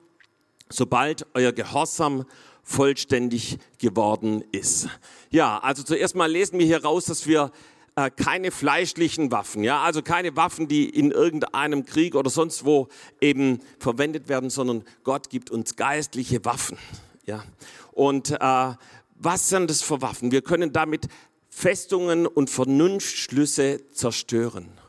sobald 0.69 1.25
euer 1.33 1.53
Gehorsam 1.53 2.25
vollständig 2.63 3.57
geworden 3.79 4.43
ist. 4.51 4.89
Ja, 5.29 5.59
also 5.59 5.83
zuerst 5.83 6.15
mal 6.15 6.31
lesen 6.31 6.59
wir 6.59 6.65
hier 6.65 6.83
raus, 6.83 7.05
dass 7.05 7.27
wir 7.27 7.51
äh, 7.95 8.09
keine 8.09 8.51
fleischlichen 8.51 9.31
Waffen, 9.31 9.63
ja, 9.63 9.81
also 9.81 10.01
keine 10.01 10.35
Waffen, 10.35 10.67
die 10.67 10.89
in 10.89 11.11
irgendeinem 11.11 11.85
Krieg 11.85 12.15
oder 12.15 12.29
sonst 12.29 12.65
wo 12.65 12.87
eben 13.19 13.59
verwendet 13.79 14.29
werden, 14.29 14.49
sondern 14.49 14.83
Gott 15.03 15.29
gibt 15.29 15.49
uns 15.49 15.75
geistliche 15.75 16.45
Waffen, 16.45 16.77
ja. 17.25 17.43
Und 17.91 18.31
äh, 18.31 18.73
was 19.15 19.49
sind 19.49 19.69
das 19.69 19.81
für 19.81 20.01
Waffen? 20.01 20.31
Wir 20.31 20.41
können 20.41 20.71
damit 20.71 21.07
Festungen 21.49 22.25
und 22.25 22.49
Vernunftschlüsse 22.49 23.81
zerstören. 23.91 24.80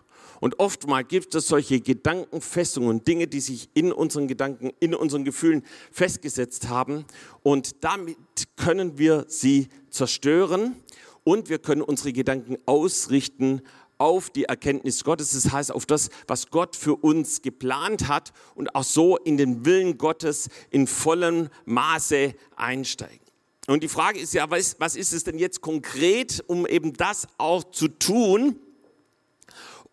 Und 0.42 0.58
oftmals 0.58 1.06
gibt 1.06 1.36
es 1.36 1.46
solche 1.46 1.78
Gedankenfestungen, 1.80 3.04
Dinge, 3.04 3.28
die 3.28 3.38
sich 3.38 3.68
in 3.74 3.92
unseren 3.92 4.26
Gedanken, 4.26 4.72
in 4.80 4.92
unseren 4.92 5.24
Gefühlen 5.24 5.62
festgesetzt 5.92 6.68
haben. 6.68 7.04
Und 7.44 7.84
damit 7.84 8.16
können 8.56 8.98
wir 8.98 9.24
sie 9.28 9.68
zerstören 9.88 10.74
und 11.22 11.48
wir 11.48 11.60
können 11.60 11.80
unsere 11.80 12.12
Gedanken 12.12 12.56
ausrichten 12.66 13.62
auf 13.98 14.30
die 14.30 14.46
Erkenntnis 14.46 15.04
Gottes, 15.04 15.30
das 15.30 15.52
heißt 15.52 15.70
auf 15.70 15.86
das, 15.86 16.08
was 16.26 16.50
Gott 16.50 16.74
für 16.74 16.96
uns 16.96 17.42
geplant 17.42 18.08
hat 18.08 18.32
und 18.56 18.74
auch 18.74 18.82
so 18.82 19.18
in 19.18 19.36
den 19.36 19.64
Willen 19.64 19.96
Gottes 19.96 20.48
in 20.70 20.88
vollem 20.88 21.50
Maße 21.66 22.34
einsteigen. 22.56 23.20
Und 23.68 23.84
die 23.84 23.88
Frage 23.88 24.18
ist 24.18 24.34
ja, 24.34 24.50
was 24.50 24.96
ist 24.96 25.12
es 25.12 25.22
denn 25.22 25.38
jetzt 25.38 25.60
konkret, 25.60 26.42
um 26.48 26.66
eben 26.66 26.94
das 26.94 27.28
auch 27.38 27.62
zu 27.62 27.86
tun? 27.86 28.56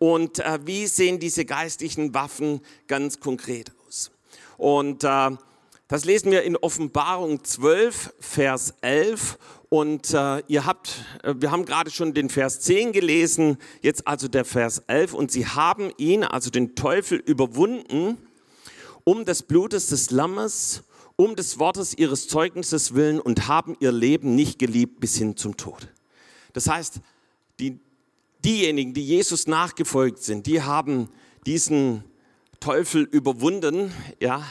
Und 0.02 0.38
äh, 0.38 0.58
wie 0.64 0.86
sehen 0.86 1.18
diese 1.18 1.44
geistlichen 1.44 2.14
Waffen 2.14 2.62
ganz 2.86 3.20
konkret 3.20 3.70
aus? 3.86 4.10
Und 4.56 5.04
äh, 5.04 5.30
das 5.88 6.06
lesen 6.06 6.32
wir 6.32 6.42
in 6.42 6.56
Offenbarung 6.56 7.44
12, 7.44 8.14
Vers 8.18 8.72
11. 8.80 9.38
Und 9.68 10.14
äh, 10.14 10.42
ihr 10.48 10.64
habt, 10.64 11.04
äh, 11.22 11.34
wir 11.36 11.50
haben 11.50 11.66
gerade 11.66 11.90
schon 11.90 12.14
den 12.14 12.30
Vers 12.30 12.60
10 12.60 12.92
gelesen, 12.92 13.58
jetzt 13.82 14.08
also 14.08 14.26
der 14.26 14.46
Vers 14.46 14.82
11. 14.86 15.12
Und 15.12 15.32
sie 15.32 15.46
haben 15.46 15.92
ihn, 15.98 16.24
also 16.24 16.48
den 16.48 16.74
Teufel, 16.74 17.18
überwunden, 17.18 18.16
um 19.04 19.26
des 19.26 19.42
Blutes 19.42 19.88
des 19.88 20.10
Lammes, 20.10 20.82
um 21.16 21.36
des 21.36 21.58
Wortes 21.58 21.92
ihres 21.92 22.26
Zeugnisses 22.26 22.94
willen 22.94 23.20
und 23.20 23.48
haben 23.48 23.76
ihr 23.80 23.92
Leben 23.92 24.34
nicht 24.34 24.58
geliebt 24.58 24.98
bis 24.98 25.18
hin 25.18 25.36
zum 25.36 25.58
Tod. 25.58 25.88
Das 26.54 26.68
heißt, 26.70 27.00
die, 27.58 27.78
diejenigen, 28.44 28.94
die 28.94 29.04
Jesus 29.04 29.46
nachgefolgt 29.46 30.22
sind, 30.22 30.46
die 30.46 30.62
haben 30.62 31.08
diesen 31.46 32.04
Teufel 32.60 33.02
überwunden, 33.04 33.92
ja, 34.20 34.44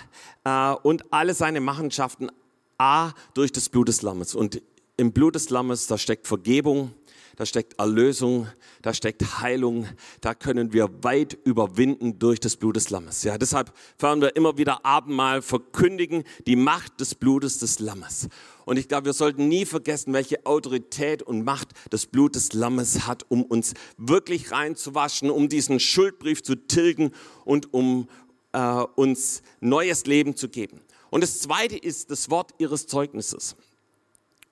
äh, 0.44 0.74
und 0.82 1.14
alle 1.14 1.34
seine 1.34 1.62
Machenschaften 1.62 2.30
A 2.78 3.12
durch 3.34 3.52
das 3.52 3.70
Blut 3.70 3.88
des 3.88 4.02
Lammes. 4.02 4.36
Und 4.36 4.62
im 4.98 5.12
Blut 5.12 5.36
des 5.36 5.50
Lammes, 5.50 5.88
da 5.88 5.98
steckt 5.98 6.28
Vergebung, 6.28 6.94
da 7.40 7.46
steckt 7.46 7.80
Erlösung, 7.80 8.50
da 8.82 8.94
steckt 8.94 9.40
Heilung, 9.40 9.88
da 10.20 10.36
können 10.36 10.74
wir 10.74 10.90
weit 11.06 11.38
überwinden 11.46 12.20
durch 12.20 12.42
das 12.42 12.58
Blut 12.58 12.76
des 12.76 12.90
Lammes. 12.90 13.24
Ja, 13.24 13.38
deshalb 13.38 13.72
fahren 13.98 14.20
wir 14.20 14.36
immer 14.36 14.58
wieder 14.58 14.86
Abendmahl 14.86 15.42
verkündigen 15.42 16.26
die 16.48 16.58
Macht 16.58 17.00
des 17.00 17.16
Blutes 17.16 17.58
des 17.60 17.80
Lammes. 17.80 18.28
Und 18.66 18.76
ich 18.76 18.90
glaube, 18.90 19.06
wir 19.06 19.14
sollten 19.14 19.48
nie 19.48 19.64
vergessen, 19.64 20.12
welche 20.12 20.46
Autorität 20.46 21.24
und 21.24 21.46
Macht 21.46 21.70
das 21.92 22.08
Blut 22.08 22.36
des 22.36 22.52
Lammes 22.52 23.08
hat, 23.08 23.24
um 23.30 23.44
uns 23.44 23.74
wirklich 23.96 24.52
reinzuwaschen, 24.52 25.30
um 25.30 25.48
diesen 25.48 25.80
Schuldbrief 25.80 26.44
zu 26.44 26.56
tilgen 26.56 27.12
und 27.46 27.74
um 27.74 28.10
äh, 28.52 28.60
uns 28.96 29.44
neues 29.62 30.06
Leben 30.06 30.36
zu 30.36 30.50
geben. 30.50 30.82
Und 31.10 31.24
das 31.24 31.40
Zweite 31.40 31.78
ist 31.78 32.12
das 32.12 32.30
Wort 32.30 32.52
ihres 32.58 32.86
Zeugnisses. 32.86 33.56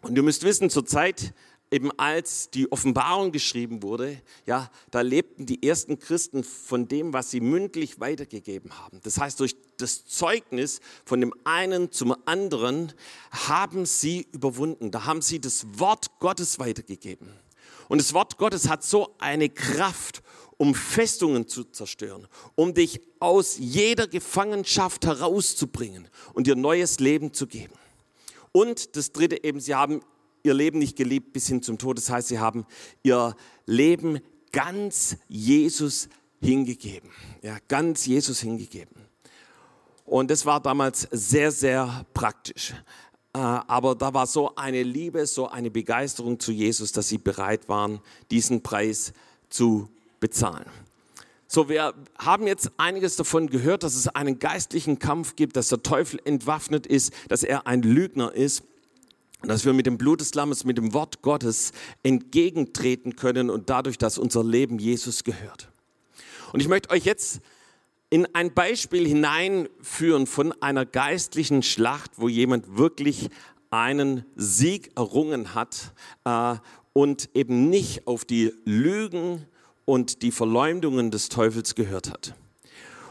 Und 0.03 0.15
ihr 0.15 0.23
müsst 0.23 0.43
wissen, 0.43 0.69
zur 0.69 0.85
Zeit, 0.85 1.33
eben 1.71 1.91
als 1.97 2.49
die 2.49 2.71
Offenbarung 2.71 3.31
geschrieben 3.31 3.83
wurde, 3.83 4.21
ja, 4.45 4.69
da 4.91 5.01
lebten 5.01 5.45
die 5.45 5.67
ersten 5.67 5.99
Christen 5.99 6.43
von 6.43 6.87
dem, 6.87 7.13
was 7.13 7.31
sie 7.31 7.41
mündlich 7.41 7.99
weitergegeben 7.99 8.77
haben. 8.77 9.01
Das 9.03 9.19
heißt, 9.19 9.39
durch 9.39 9.55
das 9.77 10.05
Zeugnis 10.05 10.79
von 11.05 11.19
dem 11.19 11.33
einen 11.43 11.91
zum 11.91 12.15
anderen 12.25 12.93
haben 13.31 13.85
sie 13.85 14.27
überwunden. 14.31 14.91
Da 14.91 15.05
haben 15.05 15.21
sie 15.21 15.39
das 15.39 15.65
Wort 15.77 16.19
Gottes 16.19 16.59
weitergegeben. 16.59 17.29
Und 17.89 17.99
das 17.99 18.13
Wort 18.13 18.37
Gottes 18.37 18.69
hat 18.69 18.83
so 18.83 19.15
eine 19.19 19.49
Kraft, 19.49 20.21
um 20.57 20.73
Festungen 20.73 21.47
zu 21.47 21.63
zerstören, 21.65 22.27
um 22.55 22.73
dich 22.73 23.01
aus 23.19 23.57
jeder 23.59 24.07
Gefangenschaft 24.07 25.05
herauszubringen 25.05 26.07
und 26.33 26.47
dir 26.47 26.55
neues 26.55 26.99
Leben 26.99 27.33
zu 27.33 27.45
geben. 27.47 27.73
Und 28.51 28.95
das 28.95 29.11
dritte 29.11 29.43
eben, 29.43 29.59
sie 29.59 29.75
haben 29.75 30.01
ihr 30.47 30.53
Leben 30.53 30.79
nicht 30.79 30.95
geliebt 30.95 31.33
bis 31.33 31.47
hin 31.47 31.61
zum 31.61 31.77
Tod. 31.77 31.97
Das 31.97 32.09
heißt, 32.09 32.29
sie 32.29 32.39
haben 32.39 32.65
ihr 33.03 33.35
Leben 33.65 34.19
ganz 34.51 35.17
Jesus 35.27 36.09
hingegeben. 36.41 37.09
Ja, 37.41 37.57
ganz 37.67 38.05
Jesus 38.05 38.39
hingegeben. 38.39 38.95
Und 40.05 40.31
das 40.31 40.45
war 40.45 40.61
damals 40.61 41.07
sehr, 41.11 41.51
sehr 41.51 42.05
praktisch. 42.13 42.73
aber 43.33 43.93
da 43.93 44.13
war 44.13 44.25
so 44.25 44.55
eine 44.55 44.81
Liebe, 44.81 45.27
so 45.27 45.47
eine 45.47 45.69
Begeisterung 45.69 46.39
zu 46.39 46.51
Jesus, 46.51 46.91
dass 46.91 47.09
sie 47.09 47.17
bereit 47.17 47.69
waren, 47.69 47.99
diesen 48.31 48.63
Preis 48.63 49.13
zu 49.49 49.89
bezahlen. 50.19 50.65
So, 51.49 51.69
wir 51.69 51.93
haben 52.17 52.47
jetzt 52.47 52.71
einiges 52.77 53.15
davon 53.15 53.47
gehört, 53.47 53.83
dass 53.83 53.95
es 53.95 54.07
einen 54.07 54.39
geistlichen 54.39 54.99
Kampf 54.99 55.35
gibt, 55.35 55.55
dass 55.55 55.69
der 55.69 55.83
Teufel 55.83 56.19
entwaffnet 56.25 56.87
ist, 56.87 57.13
dass 57.29 57.43
er 57.43 57.67
ein 57.67 57.83
Lügner 57.83 58.33
ist 58.33 58.63
dass 59.43 59.65
wir 59.65 59.73
mit 59.73 59.85
dem 59.85 59.97
Blut 59.97 60.21
des 60.21 60.33
Lammes, 60.33 60.65
mit 60.65 60.77
dem 60.77 60.93
Wort 60.93 61.21
Gottes 61.21 61.71
entgegentreten 62.03 63.15
können 63.15 63.49
und 63.49 63.69
dadurch, 63.69 63.97
dass 63.97 64.17
unser 64.17 64.43
Leben 64.43 64.79
Jesus 64.79 65.23
gehört. 65.23 65.69
Und 66.53 66.59
ich 66.59 66.67
möchte 66.67 66.89
euch 66.89 67.05
jetzt 67.05 67.41
in 68.09 68.25
ein 68.33 68.53
Beispiel 68.53 69.07
hineinführen 69.07 70.27
von 70.27 70.53
einer 70.61 70.85
geistlichen 70.85 71.61
Schlacht, 71.61 72.11
wo 72.17 72.29
jemand 72.29 72.77
wirklich 72.77 73.29
einen 73.69 74.25
Sieg 74.35 74.91
errungen 74.95 75.53
hat 75.53 75.93
äh, 76.23 76.55
und 76.93 77.29
eben 77.33 77.69
nicht 77.69 78.07
auf 78.07 78.23
die 78.23 78.53
Lügen 78.63 79.45
und 79.85 80.21
die 80.21 80.31
Verleumdungen 80.31 81.11
des 81.11 81.29
Teufels 81.29 81.75
gehört 81.75 82.11
hat. 82.11 82.33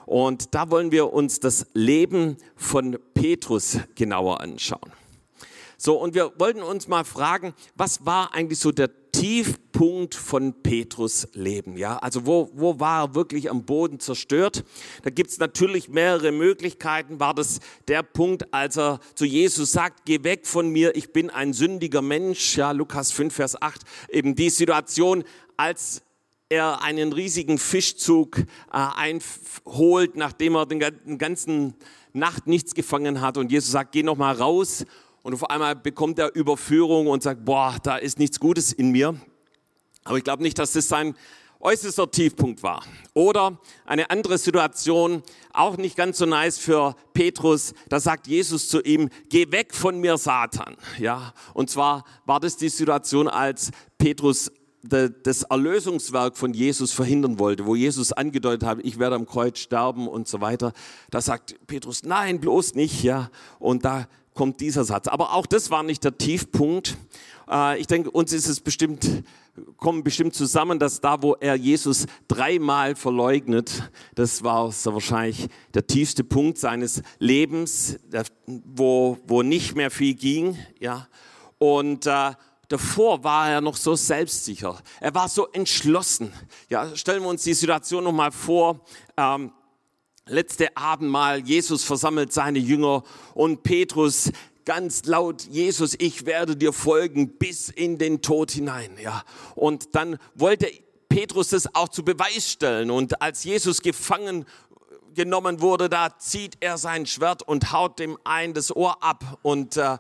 Und 0.07 0.55
da 0.55 0.71
wollen 0.71 0.93
wir 0.93 1.13
uns 1.13 1.41
das 1.41 1.67
Leben 1.75 2.37
von 2.55 2.97
Petrus 3.13 3.79
genauer 3.97 4.41
anschauen. 4.41 4.93
So, 5.79 5.97
und 5.97 6.15
wir 6.15 6.33
wollten 6.39 6.63
uns 6.63 6.89
mal 6.89 7.05
fragen, 7.05 7.55
was 7.75 8.07
war 8.07 8.33
eigentlich 8.35 8.59
so 8.59 8.73
der 8.73 8.91
Tiefpunkt 9.13 10.15
von 10.15 10.63
Petrus 10.63 11.29
Leben. 11.33 11.79
Ja, 11.79 11.97
also 11.97 12.27
wo, 12.27 12.51
wo 12.53 12.79
war 12.81 13.05
er 13.05 13.15
wirklich 13.15 13.51
am 13.51 13.65
Boden 13.65 13.99
zerstört? 13.99 14.63
Da 15.05 15.11
gibt 15.11 15.31
es 15.31 15.39
natürlich 15.39 15.89
mehrere 15.89 16.33
Möglichkeiten. 16.33 17.19
War 17.19 17.33
das 17.33 17.61
der 17.89 18.03
Punkt, 18.03 18.53
als 18.53 18.77
er 18.77 19.01
zu 19.15 19.25
Jesus 19.25 19.73
sagt, 19.73 20.05
geh 20.05 20.23
weg 20.23 20.47
von 20.47 20.69
mir, 20.69 20.95
ich 20.97 21.15
bin 21.15 21.31
ein 21.31 21.55
sündiger 21.55 22.03
Mensch? 22.03 22.59
Ja, 22.59 22.73
Lukas 22.73 23.11
5, 23.11 23.35
Vers 23.35 23.63
8, 23.63 23.83
eben 24.11 24.35
die 24.35 24.51
Situation, 24.51 25.25
als 25.57 26.03
er 26.51 26.83
einen 26.83 27.15
riesigen 27.15 27.57
Fischzug 27.57 28.39
äh, 28.39 28.45
einholt, 28.71 30.17
nachdem 30.17 30.57
er 30.57 30.67
den 30.67 31.19
ganzen 31.19 31.75
Nacht 32.13 32.47
nichts 32.47 32.75
gefangen 32.75 33.23
hat 33.23 33.39
und 33.39 33.51
Jesus 33.51 33.71
sagt, 33.71 33.93
geh 33.93 34.03
noch 34.03 34.17
mal 34.17 34.35
raus 34.35 34.85
und 35.27 35.35
auf 35.35 35.51
einmal 35.51 35.75
bekommt 35.75 36.21
er 36.21 36.37
Überführung 36.37 37.09
und 37.09 37.21
sagt, 37.21 37.45
boah, 37.45 37.75
da 37.83 37.97
ist 37.97 38.21
nichts 38.21 38.39
Gutes 38.39 38.73
in 38.73 38.93
mir. 38.93 39.17
Aber 40.05 40.19
ich 40.19 40.23
glaube 40.23 40.45
nicht, 40.45 40.57
dass 40.57 40.75
das 40.75 40.87
sein 40.87 41.17
äußerster 41.59 42.09
Tiefpunkt 42.09 42.63
war. 42.63 42.85
Oder 43.13 43.59
eine 43.87 44.09
andere 44.11 44.39
Situation, 44.39 45.25
auch 45.53 45.79
nicht 45.79 45.97
ganz 45.97 46.19
so 46.19 46.27
nice 46.27 46.59
für 46.59 46.95
Petrus, 47.13 47.75
da 47.89 47.99
sagt 47.99 48.29
Jesus 48.29 48.69
zu 48.69 48.81
ihm, 48.83 49.09
geh 49.29 49.51
weg 49.51 49.75
von 49.75 49.99
mir, 49.99 50.17
Satan. 50.17 50.77
Ja, 50.97 51.35
und 51.55 51.71
zwar 51.71 52.05
war 52.25 52.39
das 52.39 52.57
die 52.57 52.69
Situation, 52.69 53.27
als 53.27 53.73
Petrus 53.99 54.53
das 54.85 55.43
Erlösungswerk 55.43 56.37
von 56.37 56.55
Jesus 56.55 56.93
verhindern 56.93 57.41
wollte, 57.41 57.67
wo 57.67 57.75
Jesus 57.75 58.13
angedeutet 58.13 58.63
hat, 58.63 58.79
ich 58.85 59.01
werde 59.01 59.17
am 59.17 59.27
Kreuz 59.27 59.59
sterben 59.59 60.07
und 60.07 60.29
so 60.29 60.41
weiter. 60.41 60.73
Da 61.11 61.21
sagt 61.21 61.57
Petrus, 61.67 62.05
nein, 62.05 62.39
bloß 62.39 62.77
nicht, 62.77 63.03
ja. 63.03 63.29
Und 63.59 63.85
da 63.85 64.07
kommt 64.37 64.61
dieser 64.61 64.85
Satz. 64.85 65.09
Aber 65.09 65.35
auch 65.35 65.47
das 65.47 65.71
war 65.71 65.83
nicht 65.83 66.05
der 66.05 66.17
Tiefpunkt. 66.17 66.97
Äh, 67.51 67.81
ich 67.81 67.89
denke, 67.89 68.11
uns 68.13 68.33
ist 68.33 68.47
es 68.47 68.61
bestimmt, 68.61 69.25
kommen 69.77 70.05
bestimmt 70.05 70.35
zusammen, 70.35 70.79
dass 70.79 71.01
da, 71.01 71.23
wo 71.23 71.35
er 71.35 71.57
Jesus 71.57 72.07
dreimal 72.29 72.95
verleugnet, 72.95 73.91
das 74.15 74.45
war 74.45 74.71
so 74.71 74.93
wahrscheinlich 74.95 75.49
der 75.75 75.89
tiefste 75.89 76.23
Punkt 76.23 76.59
seines 76.59 77.03
Lebens, 77.19 77.99
wo, 78.47 79.19
wo 79.27 79.43
nicht 79.43 79.75
mehr 79.75 79.91
viel 79.91 80.15
ging, 80.15 80.57
ja. 80.79 81.09
Und, 81.59 82.07
äh, 82.07 82.33
davor 82.69 83.23
war 83.25 83.51
er 83.51 83.61
noch 83.61 83.77
so 83.77 83.95
selbstsicher. 83.95 84.79
Er 85.01 85.15
war 85.15 85.29
so 85.29 85.47
entschlossen. 85.49 86.33
Ja, 86.69 86.95
stellen 86.97 87.23
wir 87.23 87.29
uns 87.29 87.45
die 87.45 87.55
Situation 87.55 88.05
noch 88.05 88.13
mal 88.13 88.33
vor. 88.33 88.81
Ähm, 89.17 89.53
letzte 90.27 90.77
Abendmahl, 90.77 91.41
Jesus 91.41 91.85
versammelt 91.85 92.33
seine 92.33 92.59
Jünger 92.59 93.05
und 93.35 93.63
Petrus 93.63 94.33
ganz 94.65 95.05
laut, 95.05 95.43
Jesus, 95.45 95.95
ich 95.99 96.27
werde 96.27 96.57
dir 96.57 96.73
folgen 96.73 97.39
bis 97.39 97.69
in 97.69 97.99
den 97.99 98.21
Tod 98.21 98.51
hinein. 98.51 98.97
Ja. 99.01 99.23
Und 99.55 99.95
dann 99.95 100.19
wollte 100.35 100.69
Petrus 101.09 101.51
das 101.51 101.73
auch 101.75 101.89
zu 101.89 102.05
Beweis 102.05 102.51
stellen. 102.51 102.91
Und 102.91 103.23
als 103.23 103.45
Jesus 103.45 103.81
gefangen 103.81 104.45
genommen 105.15 105.61
wurde, 105.61 105.89
da 105.89 106.19
zieht 106.19 106.57
er 106.61 106.77
sein 106.77 107.07
Schwert 107.07 107.43
und 107.43 107.73
haut 107.73 108.01
dem 108.01 108.19
ein 108.25 108.53
das 108.53 108.75
Ohr 108.75 109.03
ab. 109.03 109.39
Und 109.43 109.77
äh, 109.77 109.99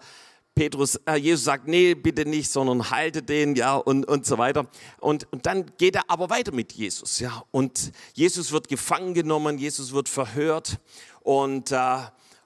Petrus, 0.57 0.97
äh, 1.07 1.17
Jesus 1.17 1.45
sagt, 1.45 1.69
nee, 1.69 1.95
bitte 1.95 2.25
nicht, 2.25 2.51
sondern 2.51 2.91
halte 2.91 3.23
den, 3.23 3.55
ja, 3.55 3.77
und, 3.77 4.09
und 4.09 4.25
so 4.25 4.39
weiter. 4.39 4.67
Und, 4.99 5.31
und 5.31 5.45
dann 5.45 5.71
geht 5.77 5.95
er 5.95 6.05
aber 6.09 6.31
weiter 6.31 6.51
mit 6.51 6.73
Jesus, 6.73 7.21
ja. 7.21 7.45
Und 7.51 7.93
Jesus 8.15 8.51
wird 8.51 8.67
gefangen 8.67 9.13
genommen, 9.13 9.59
Jesus 9.59 9.93
wird 9.93 10.09
verhört 10.09 10.79
und, 11.21 11.73
äh, 11.73 11.99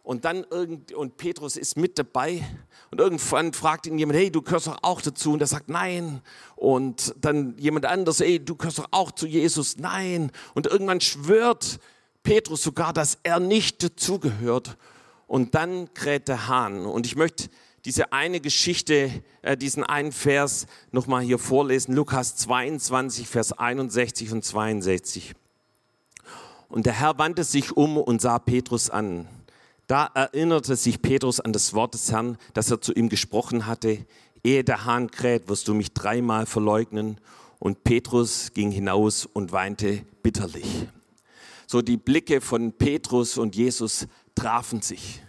und 0.02 0.24
dann 0.24 0.44
irgend, 0.50 0.92
und 0.92 1.18
Petrus 1.18 1.56
ist 1.56 1.76
mit 1.76 1.98
dabei 1.98 2.44
und 2.90 3.00
irgendwann 3.00 3.52
fragt 3.52 3.86
ihn 3.86 3.96
jemand, 3.96 4.18
hey, 4.18 4.32
du 4.32 4.42
gehörst 4.42 4.66
doch 4.66 4.78
auch 4.82 5.00
dazu. 5.00 5.32
Und 5.32 5.40
er 5.40 5.46
sagt, 5.46 5.68
nein. 5.68 6.20
Und 6.56 7.14
dann 7.20 7.56
jemand 7.58 7.86
anders, 7.86 8.18
hey, 8.18 8.44
du 8.44 8.56
gehörst 8.56 8.80
doch 8.80 8.88
auch 8.90 9.12
zu 9.12 9.28
Jesus, 9.28 9.76
nein. 9.76 10.32
Und 10.54 10.66
irgendwann 10.66 11.00
schwört 11.00 11.78
Petrus 12.24 12.62
sogar, 12.62 12.92
dass 12.92 13.18
er 13.22 13.38
nicht 13.38 13.84
dazugehört. 13.84 14.76
Und 15.28 15.54
dann 15.54 15.94
kräht 15.94 16.26
der 16.26 16.48
Hahn. 16.48 16.84
Und 16.84 17.06
ich 17.06 17.14
möchte 17.14 17.48
diese 17.84 18.12
eine 18.12 18.40
Geschichte, 18.40 19.10
äh, 19.42 19.56
diesen 19.56 19.84
einen 19.84 20.12
Vers 20.12 20.66
nochmal 20.92 21.22
hier 21.22 21.38
vorlesen. 21.38 21.94
Lukas 21.94 22.36
22, 22.36 23.26
Vers 23.26 23.52
61 23.52 24.32
und 24.32 24.44
62. 24.44 25.34
Und 26.68 26.86
der 26.86 26.92
Herr 26.92 27.18
wandte 27.18 27.44
sich 27.44 27.76
um 27.76 27.96
und 27.96 28.20
sah 28.20 28.38
Petrus 28.38 28.90
an. 28.90 29.28
Da 29.86 30.06
erinnerte 30.14 30.76
sich 30.76 31.02
Petrus 31.02 31.40
an 31.40 31.52
das 31.52 31.74
Wort 31.74 31.94
des 31.94 32.12
Herrn, 32.12 32.38
das 32.54 32.70
er 32.70 32.80
zu 32.80 32.92
ihm 32.92 33.08
gesprochen 33.08 33.66
hatte. 33.66 34.06
Ehe 34.44 34.62
der 34.62 34.84
Hahn 34.84 35.10
kräht, 35.10 35.48
wirst 35.48 35.66
du 35.66 35.74
mich 35.74 35.92
dreimal 35.92 36.46
verleugnen. 36.46 37.18
Und 37.58 37.82
Petrus 37.82 38.52
ging 38.54 38.70
hinaus 38.70 39.26
und 39.26 39.52
weinte 39.52 40.04
bitterlich. 40.22 40.86
So 41.66 41.82
die 41.82 41.96
Blicke 41.96 42.40
von 42.40 42.72
Petrus 42.72 43.36
und 43.36 43.56
Jesus 43.56 44.06
trafen 44.34 44.80
sich. 44.80 45.22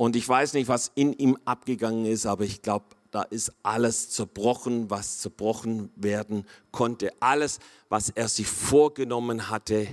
Und 0.00 0.16
ich 0.16 0.26
weiß 0.26 0.54
nicht, 0.54 0.66
was 0.66 0.90
in 0.94 1.12
ihm 1.12 1.36
abgegangen 1.44 2.06
ist, 2.06 2.24
aber 2.24 2.44
ich 2.44 2.62
glaube, 2.62 2.86
da 3.10 3.20
ist 3.20 3.52
alles 3.62 4.08
zerbrochen, 4.08 4.88
was 4.88 5.18
zerbrochen 5.18 5.90
werden 5.94 6.46
konnte. 6.72 7.12
Alles, 7.20 7.58
was 7.90 8.08
er 8.08 8.28
sich 8.28 8.46
vorgenommen 8.46 9.50
hatte, 9.50 9.88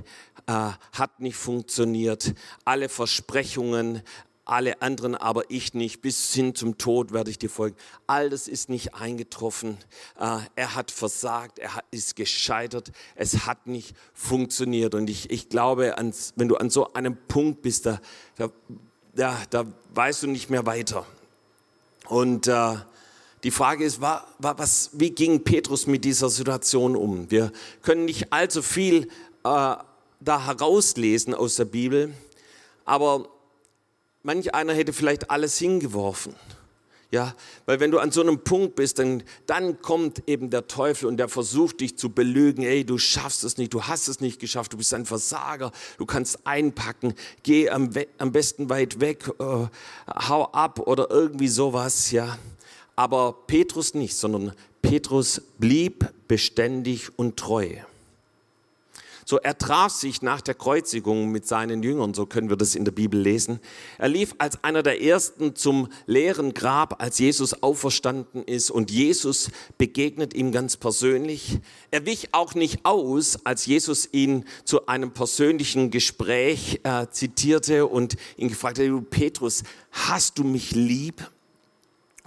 äh, 0.45 0.71
hat 0.93 1.19
nicht 1.19 1.35
funktioniert. 1.35 2.35
Alle 2.63 2.87
Versprechungen, 2.87 4.01
alle 4.45 4.81
anderen, 4.81 5.13
aber 5.13 5.43
ich 5.49 5.73
nicht. 5.73 5.99
Bis 5.99 6.33
hin 6.33 6.55
zum 6.55 6.77
Tod 6.77 7.11
werde 7.11 7.29
ich 7.29 7.37
dir 7.37 7.49
folgen. 7.49 7.75
All 8.07 8.29
das 8.29 8.47
ist 8.47 8.69
nicht 8.69 8.95
eingetroffen. 8.95 9.77
Äh, 10.17 10.39
er 10.55 10.75
hat 10.75 10.89
versagt, 10.89 11.59
er 11.59 11.83
ist 11.91 12.15
gescheitert. 12.15 12.93
Es 13.15 13.45
hat 13.45 13.67
nicht 13.67 13.93
funktioniert. 14.13 14.95
Und 14.95 15.09
ich, 15.09 15.31
ich 15.31 15.49
glaube, 15.49 15.97
ans, 15.97 16.31
wenn 16.37 16.47
du 16.47 16.55
an 16.55 16.69
so 16.69 16.93
einem 16.93 17.17
Punkt 17.27 17.61
bist, 17.61 17.85
da, 17.85 17.99
da 18.37 18.49
ja, 19.17 19.41
da 19.49 19.65
weißt 19.95 20.23
du 20.23 20.27
nicht 20.27 20.49
mehr 20.49 20.65
weiter. 20.65 21.05
Und 22.07 22.47
äh, 22.47 22.75
die 23.43 23.51
Frage 23.51 23.83
ist, 23.83 23.99
war, 23.99 24.27
war, 24.37 24.57
was, 24.57 24.91
wie 24.93 25.09
ging 25.09 25.43
Petrus 25.43 25.87
mit 25.87 26.05
dieser 26.05 26.29
Situation 26.29 26.95
um? 26.95 27.29
Wir 27.29 27.51
können 27.81 28.05
nicht 28.05 28.31
allzu 28.31 28.61
viel 28.61 29.09
äh, 29.43 29.75
da 30.19 30.45
herauslesen 30.45 31.33
aus 31.33 31.55
der 31.55 31.65
Bibel, 31.65 32.13
aber 32.85 33.27
manch 34.23 34.53
einer 34.53 34.73
hätte 34.73 34.93
vielleicht 34.93 35.29
alles 35.29 35.57
hingeworfen. 35.57 36.35
Ja, 37.09 37.35
weil 37.65 37.79
wenn 37.79 37.91
du 37.91 37.99
an 37.99 38.11
so 38.11 38.19
einem 38.19 38.39
Punkt 38.39 38.75
bist, 38.75 38.99
dann, 38.99 39.23
dann 39.45 39.81
kommt 39.81 40.23
eben 40.27 40.49
der 40.49 40.67
Teufel 40.67 41.07
und 41.07 41.15
der 41.15 41.29
versucht 41.29 41.79
dich 41.79 41.97
zu 41.97 42.09
belügen. 42.09 42.63
Ey, 42.63 42.83
du 42.83 42.97
schaffst 42.97 43.45
es 43.45 43.57
nicht, 43.57 43.73
du 43.73 43.83
hast 43.83 44.09
es 44.09 44.19
nicht 44.19 44.41
geschafft, 44.41 44.73
du 44.73 44.77
bist 44.77 44.93
ein 44.93 45.05
Versager, 45.05 45.71
du 45.97 46.05
kannst 46.05 46.45
einpacken, 46.45 47.13
geh 47.43 47.69
am, 47.69 47.91
am 48.17 48.31
besten 48.33 48.69
weit 48.69 48.99
weg, 48.99 49.29
äh, 49.39 49.67
hau 50.07 50.45
ab 50.51 50.79
oder 50.79 51.09
irgendwie 51.09 51.47
sowas, 51.47 52.11
ja. 52.11 52.37
Aber 52.97 53.31
Petrus 53.47 53.93
nicht, 53.93 54.15
sondern 54.15 54.51
Petrus 54.81 55.41
blieb 55.59 56.11
beständig 56.27 57.17
und 57.17 57.37
treu. 57.37 57.69
So, 59.29 59.39
er 59.39 59.57
traf 59.57 59.91
sich 59.91 60.21
nach 60.21 60.39
der 60.39 60.53
Kreuzigung 60.53 61.29
mit 61.33 61.45
seinen 61.45 61.83
Jüngern, 61.83 62.13
so 62.13 62.25
können 62.25 62.47
wir 62.47 62.55
das 62.55 62.75
in 62.75 62.85
der 62.85 62.93
Bibel 62.93 63.19
lesen. 63.19 63.59
Er 63.97 64.07
lief 64.07 64.33
als 64.37 64.63
einer 64.63 64.83
der 64.83 65.01
ersten 65.01 65.53
zum 65.53 65.89
leeren 66.05 66.53
Grab, 66.53 67.01
als 67.01 67.19
Jesus 67.19 67.61
auferstanden 67.61 68.41
ist 68.45 68.71
und 68.71 68.89
Jesus 68.89 69.51
begegnet 69.77 70.33
ihm 70.33 70.53
ganz 70.53 70.77
persönlich. 70.77 71.59
Er 71.91 72.05
wich 72.05 72.29
auch 72.31 72.55
nicht 72.55 72.85
aus, 72.85 73.45
als 73.45 73.65
Jesus 73.65 74.07
ihn 74.13 74.45
zu 74.63 74.87
einem 74.87 75.11
persönlichen 75.11 75.91
Gespräch 75.91 76.79
äh, 76.83 77.07
zitierte 77.11 77.85
und 77.85 78.15
ihn 78.37 78.47
gefragt 78.47 78.79
hat, 78.79 79.09
Petrus, 79.09 79.63
hast 79.91 80.39
du 80.39 80.45
mich 80.45 80.71
lieb? 80.71 81.29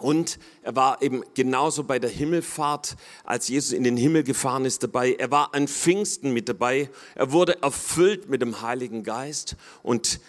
Und 0.00 0.38
er 0.62 0.74
war 0.74 1.02
eben 1.02 1.22
genauso 1.34 1.84
bei 1.84 1.98
der 1.98 2.10
Himmelfahrt, 2.10 2.96
als 3.24 3.48
Jesus 3.48 3.72
in 3.72 3.84
den 3.84 3.96
Himmel 3.96 4.24
gefahren 4.24 4.64
ist, 4.64 4.82
dabei. 4.82 5.14
Er 5.14 5.30
war 5.30 5.54
an 5.54 5.68
Pfingsten 5.68 6.32
mit 6.32 6.48
dabei. 6.48 6.90
Er 7.14 7.32
wurde 7.32 7.62
erfüllt 7.62 8.28
mit 8.28 8.42
dem 8.42 8.62
Heiligen 8.62 9.02
Geist 9.02 9.56
und 9.82 10.20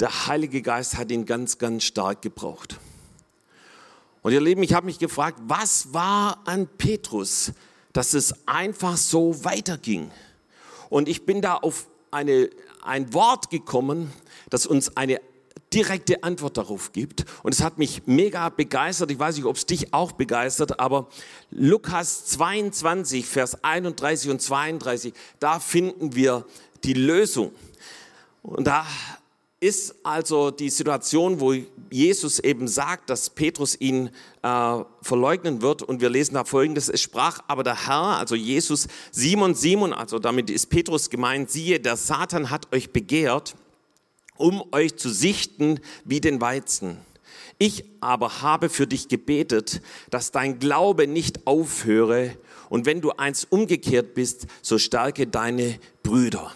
der 0.00 0.26
Heilige 0.26 0.60
Geist 0.60 0.96
hat 0.96 1.10
ihn 1.10 1.24
ganz, 1.24 1.58
ganz 1.58 1.84
stark 1.84 2.20
gebraucht. 2.20 2.78
Und 4.22 4.32
ihr 4.32 4.40
Lieben, 4.40 4.62
ich 4.62 4.74
habe 4.74 4.86
mich 4.86 4.98
gefragt, 4.98 5.38
was 5.46 5.92
war 5.92 6.40
an 6.46 6.66
Petrus, 6.78 7.52
dass 7.92 8.14
es 8.14 8.34
einfach 8.46 8.96
so 8.96 9.44
weiterging? 9.44 10.10
Und 10.90 11.08
ich 11.08 11.26
bin 11.26 11.42
da 11.42 11.56
auf 11.56 11.86
eine, 12.10 12.50
ein 12.82 13.12
Wort 13.12 13.50
gekommen, 13.50 14.12
das 14.50 14.66
uns 14.66 14.96
eine 14.96 15.20
direkte 15.74 16.22
Antwort 16.22 16.56
darauf 16.56 16.92
gibt. 16.92 17.24
Und 17.42 17.52
es 17.52 17.62
hat 17.62 17.78
mich 17.78 18.02
mega 18.06 18.48
begeistert. 18.48 19.10
Ich 19.10 19.18
weiß 19.18 19.36
nicht, 19.36 19.44
ob 19.44 19.56
es 19.56 19.66
dich 19.66 19.92
auch 19.92 20.12
begeistert, 20.12 20.78
aber 20.78 21.08
Lukas 21.50 22.26
22, 22.26 23.26
Vers 23.26 23.64
31 23.64 24.30
und 24.30 24.40
32, 24.40 25.12
da 25.40 25.58
finden 25.58 26.14
wir 26.14 26.46
die 26.84 26.94
Lösung. 26.94 27.50
Und 28.42 28.66
da 28.66 28.86
ist 29.64 29.94
also 30.04 30.50
die 30.50 30.68
Situation, 30.68 31.40
wo 31.40 31.54
Jesus 31.90 32.38
eben 32.38 32.68
sagt, 32.68 33.08
dass 33.08 33.30
Petrus 33.30 33.80
ihn 33.80 34.10
äh, 34.42 34.84
verleugnen 35.00 35.62
wird. 35.62 35.82
Und 35.82 36.02
wir 36.02 36.10
lesen 36.10 36.34
da 36.34 36.44
folgendes, 36.44 36.90
es 36.90 37.00
sprach 37.00 37.40
aber 37.48 37.62
der 37.62 37.86
Herr, 37.86 38.18
also 38.18 38.34
Jesus, 38.34 38.88
Simon, 39.10 39.54
Simon, 39.54 39.94
also 39.94 40.18
damit 40.18 40.50
ist 40.50 40.66
Petrus 40.66 41.08
gemeint, 41.08 41.50
siehe, 41.50 41.80
der 41.80 41.96
Satan 41.96 42.50
hat 42.50 42.74
euch 42.74 42.92
begehrt, 42.92 43.54
um 44.36 44.62
euch 44.72 44.96
zu 44.96 45.10
sichten 45.10 45.80
wie 46.04 46.20
den 46.20 46.40
Weizen. 46.40 46.98
Ich 47.58 47.84
aber 48.00 48.42
habe 48.42 48.68
für 48.68 48.86
dich 48.86 49.08
gebetet, 49.08 49.80
dass 50.10 50.32
dein 50.32 50.58
Glaube 50.58 51.06
nicht 51.06 51.46
aufhöre 51.46 52.36
und 52.68 52.86
wenn 52.86 53.00
du 53.00 53.12
eins 53.12 53.44
umgekehrt 53.44 54.14
bist, 54.14 54.46
so 54.62 54.78
stärke 54.78 55.26
deine 55.26 55.78
Brüder. 56.02 56.52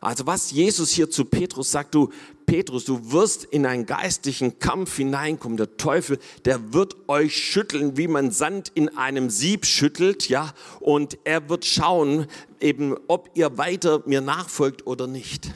Also 0.00 0.26
was 0.26 0.50
Jesus 0.50 0.90
hier 0.90 1.10
zu 1.10 1.24
Petrus 1.24 1.70
sagt, 1.70 1.94
du 1.94 2.10
Petrus, 2.44 2.84
du 2.84 3.12
wirst 3.12 3.44
in 3.44 3.64
einen 3.64 3.86
geistlichen 3.86 4.58
Kampf 4.58 4.96
hineinkommen. 4.96 5.56
Der 5.56 5.76
Teufel, 5.76 6.18
der 6.44 6.72
wird 6.72 6.96
euch 7.08 7.36
schütteln, 7.36 7.96
wie 7.96 8.08
man 8.08 8.32
Sand 8.32 8.72
in 8.74 8.96
einem 8.98 9.30
Sieb 9.30 9.64
schüttelt, 9.64 10.28
ja, 10.28 10.52
und 10.80 11.18
er 11.24 11.48
wird 11.48 11.64
schauen, 11.64 12.26
eben, 12.60 12.96
ob 13.06 13.30
ihr 13.34 13.56
weiter 13.58 14.02
mir 14.06 14.20
nachfolgt 14.20 14.86
oder 14.86 15.06
nicht. 15.06 15.52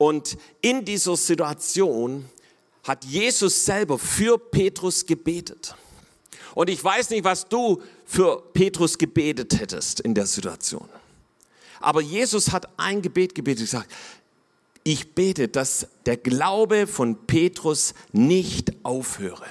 Und 0.00 0.38
in 0.62 0.86
dieser 0.86 1.14
Situation 1.14 2.24
hat 2.84 3.04
Jesus 3.04 3.66
selber 3.66 3.98
für 3.98 4.38
Petrus 4.38 5.04
gebetet. 5.04 5.74
Und 6.54 6.70
ich 6.70 6.82
weiß 6.82 7.10
nicht, 7.10 7.22
was 7.22 7.46
du 7.46 7.82
für 8.06 8.42
Petrus 8.54 8.96
gebetet 8.96 9.60
hättest 9.60 10.00
in 10.00 10.14
der 10.14 10.24
Situation. 10.24 10.88
Aber 11.80 12.00
Jesus 12.00 12.50
hat 12.50 12.70
ein 12.78 13.02
Gebet 13.02 13.34
gebetet, 13.34 13.66
gesagt, 13.66 13.92
ich 14.84 15.14
bete, 15.14 15.48
dass 15.48 15.86
der 16.06 16.16
Glaube 16.16 16.86
von 16.86 17.26
Petrus 17.26 17.92
nicht 18.10 18.72
aufhöre. 18.82 19.44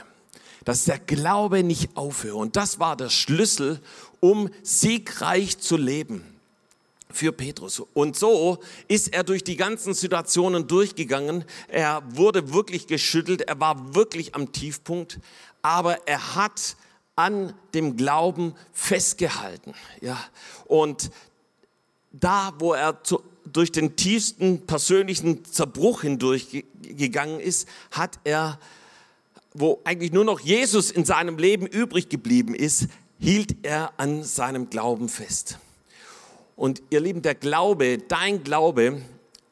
Dass 0.66 0.86
der 0.86 0.98
Glaube 0.98 1.62
nicht 1.62 1.96
aufhöre. 1.96 2.38
Und 2.38 2.56
das 2.56 2.80
war 2.80 2.96
der 2.96 3.12
Schlüssel, 3.12 3.82
um 4.20 4.50
siegreich 4.64 5.60
zu 5.60 5.78
leben 5.78 6.39
für 7.12 7.32
Petrus. 7.32 7.82
Und 7.94 8.16
so 8.16 8.60
ist 8.88 9.14
er 9.14 9.24
durch 9.24 9.44
die 9.44 9.56
ganzen 9.56 9.94
Situationen 9.94 10.68
durchgegangen. 10.68 11.44
Er 11.68 12.04
wurde 12.08 12.54
wirklich 12.54 12.88
geschüttelt, 12.88 13.42
er 13.42 13.60
war 13.60 13.96
wirklich 13.96 14.36
am 14.36 14.52
Tiefpunkt, 14.52 15.20
aber 15.62 16.08
er 16.08 16.36
hat 16.36 16.76
an 17.16 17.54
dem 17.74 17.98
Glauben 17.98 18.56
festgehalten. 18.72 19.74
Ja, 20.02 20.18
und 20.66 21.12
da, 22.12 22.54
wo 22.60 22.74
er 22.74 23.04
zu, 23.04 23.22
durch 23.46 23.72
den 23.72 23.96
tiefsten 23.96 24.66
persönlichen 24.66 25.44
Zerbruch 25.46 26.02
hindurchgegangen 26.02 27.40
ist, 27.40 27.68
hat 27.92 28.20
er, 28.24 28.60
wo 29.54 29.82
eigentlich 29.84 30.12
nur 30.12 30.24
noch 30.24 30.40
Jesus 30.40 30.92
in 30.92 31.06
seinem 31.06 31.38
Leben 31.38 31.66
übrig 31.66 32.10
geblieben 32.10 32.54
ist, 32.56 32.88
hielt 33.20 33.66
er 33.66 33.94
an 33.98 34.24
seinem 34.24 34.70
Glauben 34.70 35.10
fest. 35.10 35.60
Und 36.60 36.84
ihr 36.90 37.00
Lieben, 37.00 37.22
der 37.22 37.36
Glaube, 37.36 38.00
dein 38.00 38.44
Glaube 38.44 39.02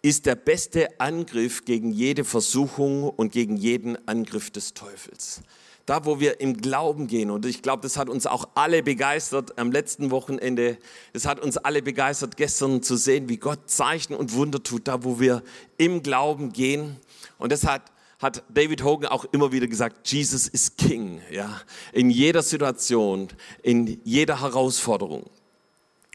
ist 0.02 0.26
der 0.26 0.36
beste 0.36 1.00
Angriff 1.00 1.64
gegen 1.64 1.94
jede 1.94 2.26
Versuchung 2.26 3.10
und 3.10 3.32
gegen 3.32 3.56
jeden 3.56 3.98
Angriff 4.10 4.52
des 4.52 4.74
Teufels. 4.74 5.40
Da, 5.86 6.04
wo 6.04 6.20
wir 6.20 6.42
im 6.42 6.58
Glauben 6.58 7.08
gehen. 7.08 7.32
Und 7.32 7.46
ich 7.46 7.62
glaube, 7.62 7.84
das 7.84 7.96
hat 7.96 8.10
uns 8.10 8.28
auch 8.28 8.50
alle 8.56 8.84
begeistert 8.84 9.58
am 9.58 9.72
letzten 9.72 10.12
Wochenende. 10.12 10.80
Es 11.14 11.26
hat 11.26 11.40
uns 11.40 11.56
alle 11.56 11.82
begeistert, 11.82 12.36
gestern 12.36 12.84
zu 12.84 12.98
sehen, 12.98 13.30
wie 13.30 13.38
Gott 13.38 13.70
Zeichen 13.70 14.14
und 14.14 14.34
Wunder 14.34 14.62
tut, 14.62 14.90
da, 14.90 15.06
wo 15.06 15.18
wir 15.18 15.44
im 15.78 16.04
Glauben 16.04 16.52
gehen. 16.52 16.98
Und 17.38 17.54
das 17.54 17.66
hat 17.66 17.84
hat 18.20 18.44
David 18.50 18.84
Hogan 18.84 19.12
auch 19.12 19.26
immer 19.32 19.52
wieder 19.52 19.68
gesagt, 19.68 20.10
Jesus 20.12 20.48
ist 20.48 20.78
King, 20.80 21.22
ja, 21.32 21.62
in 21.94 22.10
jeder 22.10 22.42
Situation, 22.42 23.28
in 23.62 24.02
jeder 24.04 24.42
Herausforderung. 24.42 25.30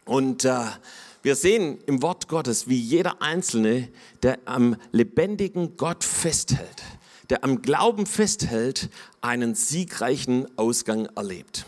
Und 0.04 0.44
äh, 0.44 0.64
wir 1.22 1.36
sehen 1.36 1.78
im 1.86 2.02
Wort 2.02 2.26
Gottes, 2.26 2.68
wie 2.68 2.78
jeder 2.78 3.22
Einzelne, 3.22 3.88
der 4.22 4.38
am 4.44 4.76
lebendigen 4.90 5.76
Gott 5.76 6.02
festhält, 6.02 6.82
der 7.30 7.44
am 7.44 7.62
Glauben 7.62 8.06
festhält, 8.06 8.90
einen 9.20 9.54
siegreichen 9.54 10.46
Ausgang 10.58 11.06
erlebt. 11.14 11.64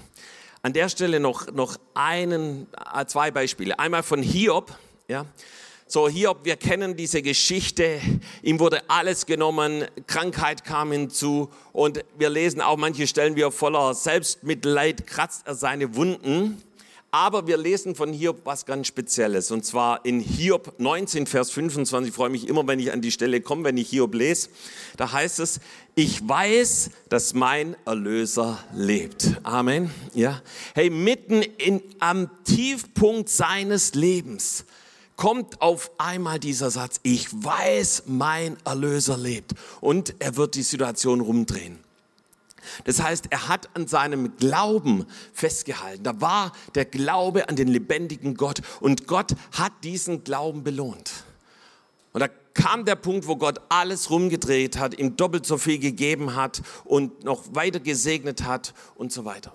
An 0.63 0.73
der 0.73 0.89
Stelle 0.89 1.21
noch, 1.21 1.53
noch 1.53 1.77
einen, 1.95 2.67
äh, 2.95 3.07
zwei 3.07 3.31
Beispiele. 3.31 3.79
Einmal 3.79 4.03
von 4.03 4.23
Hiob. 4.23 4.77
Ja. 5.07 5.27
So, 5.87 6.09
Hiob, 6.09 6.45
wir 6.45 6.57
kennen 6.57 6.97
diese 6.97 7.23
Geschichte. 7.23 8.01
Ihm 8.43 8.59
wurde 8.59 8.83
alles 8.89 9.27
genommen, 9.27 9.85
Krankheit 10.09 10.65
kam 10.65 10.91
hinzu 10.91 11.51
und 11.73 12.03
wir 12.19 12.31
lesen 12.31 12.61
auch 12.63 12.79
manche 12.79 13.07
Stellen, 13.07 13.37
wie 13.37 13.43
er 13.43 13.53
voller 13.53 13.95
Selbstmitleid 13.95 15.07
kratzt 15.07 15.47
er 15.47 15.55
seine 15.55 15.95
Wunden. 15.95 16.61
Aber 17.15 17.47
wir 17.47 17.57
lesen 17.57 17.95
von 17.95 18.13
Hiob 18.13 18.41
was 18.43 18.67
ganz 18.67 18.89
Spezielles. 18.89 19.53
Und 19.53 19.65
zwar 19.65 20.05
in 20.05 20.19
Hiob 20.19 20.75
19, 20.79 21.29
Vers 21.29 21.53
25. 21.53 22.09
Ich 22.09 22.15
freue 22.17 22.29
mich 22.29 22.49
immer, 22.49 22.67
wenn 22.67 22.81
ich 22.81 22.91
an 22.91 23.03
die 23.03 23.13
Stelle 23.13 23.41
komme, 23.41 23.63
wenn 23.63 23.77
ich 23.77 23.91
Hiob 23.91 24.17
lese. 24.17 24.49
Da 24.97 25.13
heißt 25.13 25.39
es, 25.39 25.61
ich 25.95 26.29
weiß, 26.29 26.91
dass 27.11 27.33
mein 27.33 27.77
Erlöser 27.85 28.59
lebt. 28.75 29.37
Amen. 29.45 29.93
Ja. 30.13 30.43
Hey, 30.75 30.91
mitten 30.91 31.43
in, 31.43 31.81
am 32.01 32.31
Tiefpunkt 32.43 33.29
seines 33.29 33.95
Lebens 33.95 34.65
kommt 35.15 35.63
auf 35.63 35.93
einmal 35.99 36.41
dieser 36.41 36.73
Satz, 36.73 36.99
ich 37.05 37.29
weiß, 37.33 38.07
mein 38.07 38.57
Erlöser 38.65 39.17
lebt. 39.17 39.53
Und 39.81 40.17
er 40.19 40.37
wird 40.37 40.57
die 40.57 40.65
Situation 40.65 41.21
rumdrehen. 41.21 41.84
Das 42.85 43.03
heißt, 43.03 43.27
er 43.31 43.49
hat 43.49 43.69
an 43.75 43.87
seinem 43.87 44.37
Glauben 44.37 45.07
festgehalten. 45.33 46.05
Da 46.05 46.21
war 46.21 46.53
der 46.75 46.85
Glaube 46.85 47.49
an 47.49 47.57
den 47.57 47.69
lebendigen 47.69 48.35
Gott 48.35 48.63
und 48.81 49.07
Gott 49.07 49.35
hat 49.53 49.73
diesen 49.83 50.25
Glauben 50.25 50.65
belohnt. 50.65 51.13
Und 52.13 52.21
da 52.21 52.29
kam 52.55 52.85
der 52.85 52.97
Punkt, 52.97 53.27
wo 53.27 53.37
Gott 53.37 53.61
alles 53.69 54.11
rumgedreht 54.11 54.79
hat, 54.79 54.99
ihm 54.99 55.17
doppelt 55.17 55.45
so 55.45 55.59
viel 55.59 55.79
gegeben 55.79 56.37
hat 56.37 56.63
und 56.85 57.25
noch 57.25 57.43
weiter 57.55 57.81
gesegnet 57.81 58.45
hat 58.45 58.73
und 58.95 59.13
so 59.13 59.25
weiter. 59.25 59.53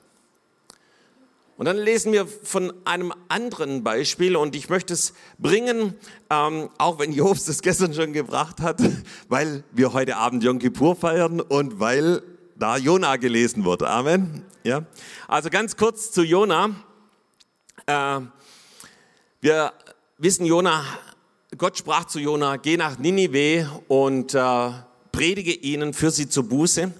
Und 1.59 1.65
dann 1.65 1.75
lesen 1.75 2.13
wir 2.13 2.25
von 2.25 2.71
einem 2.85 3.13
anderen 3.27 3.83
Beispiel 3.83 4.37
und 4.37 4.55
ich 4.55 4.69
möchte 4.69 4.93
es 4.93 5.13
bringen, 5.39 5.93
ähm, 6.29 6.69
auch 6.77 6.99
wenn 6.99 7.11
Jobs 7.11 7.43
das 7.43 7.61
gestern 7.61 7.93
schon 7.93 8.13
gebracht 8.13 8.61
hat, 8.61 8.81
weil 9.27 9.65
wir 9.73 9.91
heute 9.91 10.15
Abend 10.15 10.41
Yom 10.45 10.59
Kippur 10.59 10.95
feiern 10.95 11.41
und 11.41 11.81
weil 11.81 12.21
da 12.59 12.75
Jona 12.77 13.15
gelesen 13.15 13.63
wurde. 13.63 13.89
Amen. 13.89 14.43
Ja. 14.63 14.85
Also 15.27 15.49
ganz 15.49 15.77
kurz 15.77 16.11
zu 16.11 16.23
Jona. 16.23 16.75
Äh, 17.85 18.19
wir 19.39 19.73
wissen, 20.17 20.45
Jona, 20.45 20.83
Gott 21.57 21.77
sprach 21.77 22.05
zu 22.05 22.19
Jona, 22.19 22.57
geh 22.57 22.75
nach 22.75 22.99
Ninive 22.99 23.69
und 23.87 24.35
äh, 24.35 24.71
predige 25.13 25.53
ihnen 25.53 25.93
für 25.93 26.11
sie 26.11 26.27
zur 26.27 26.43
Buße. 26.43 26.91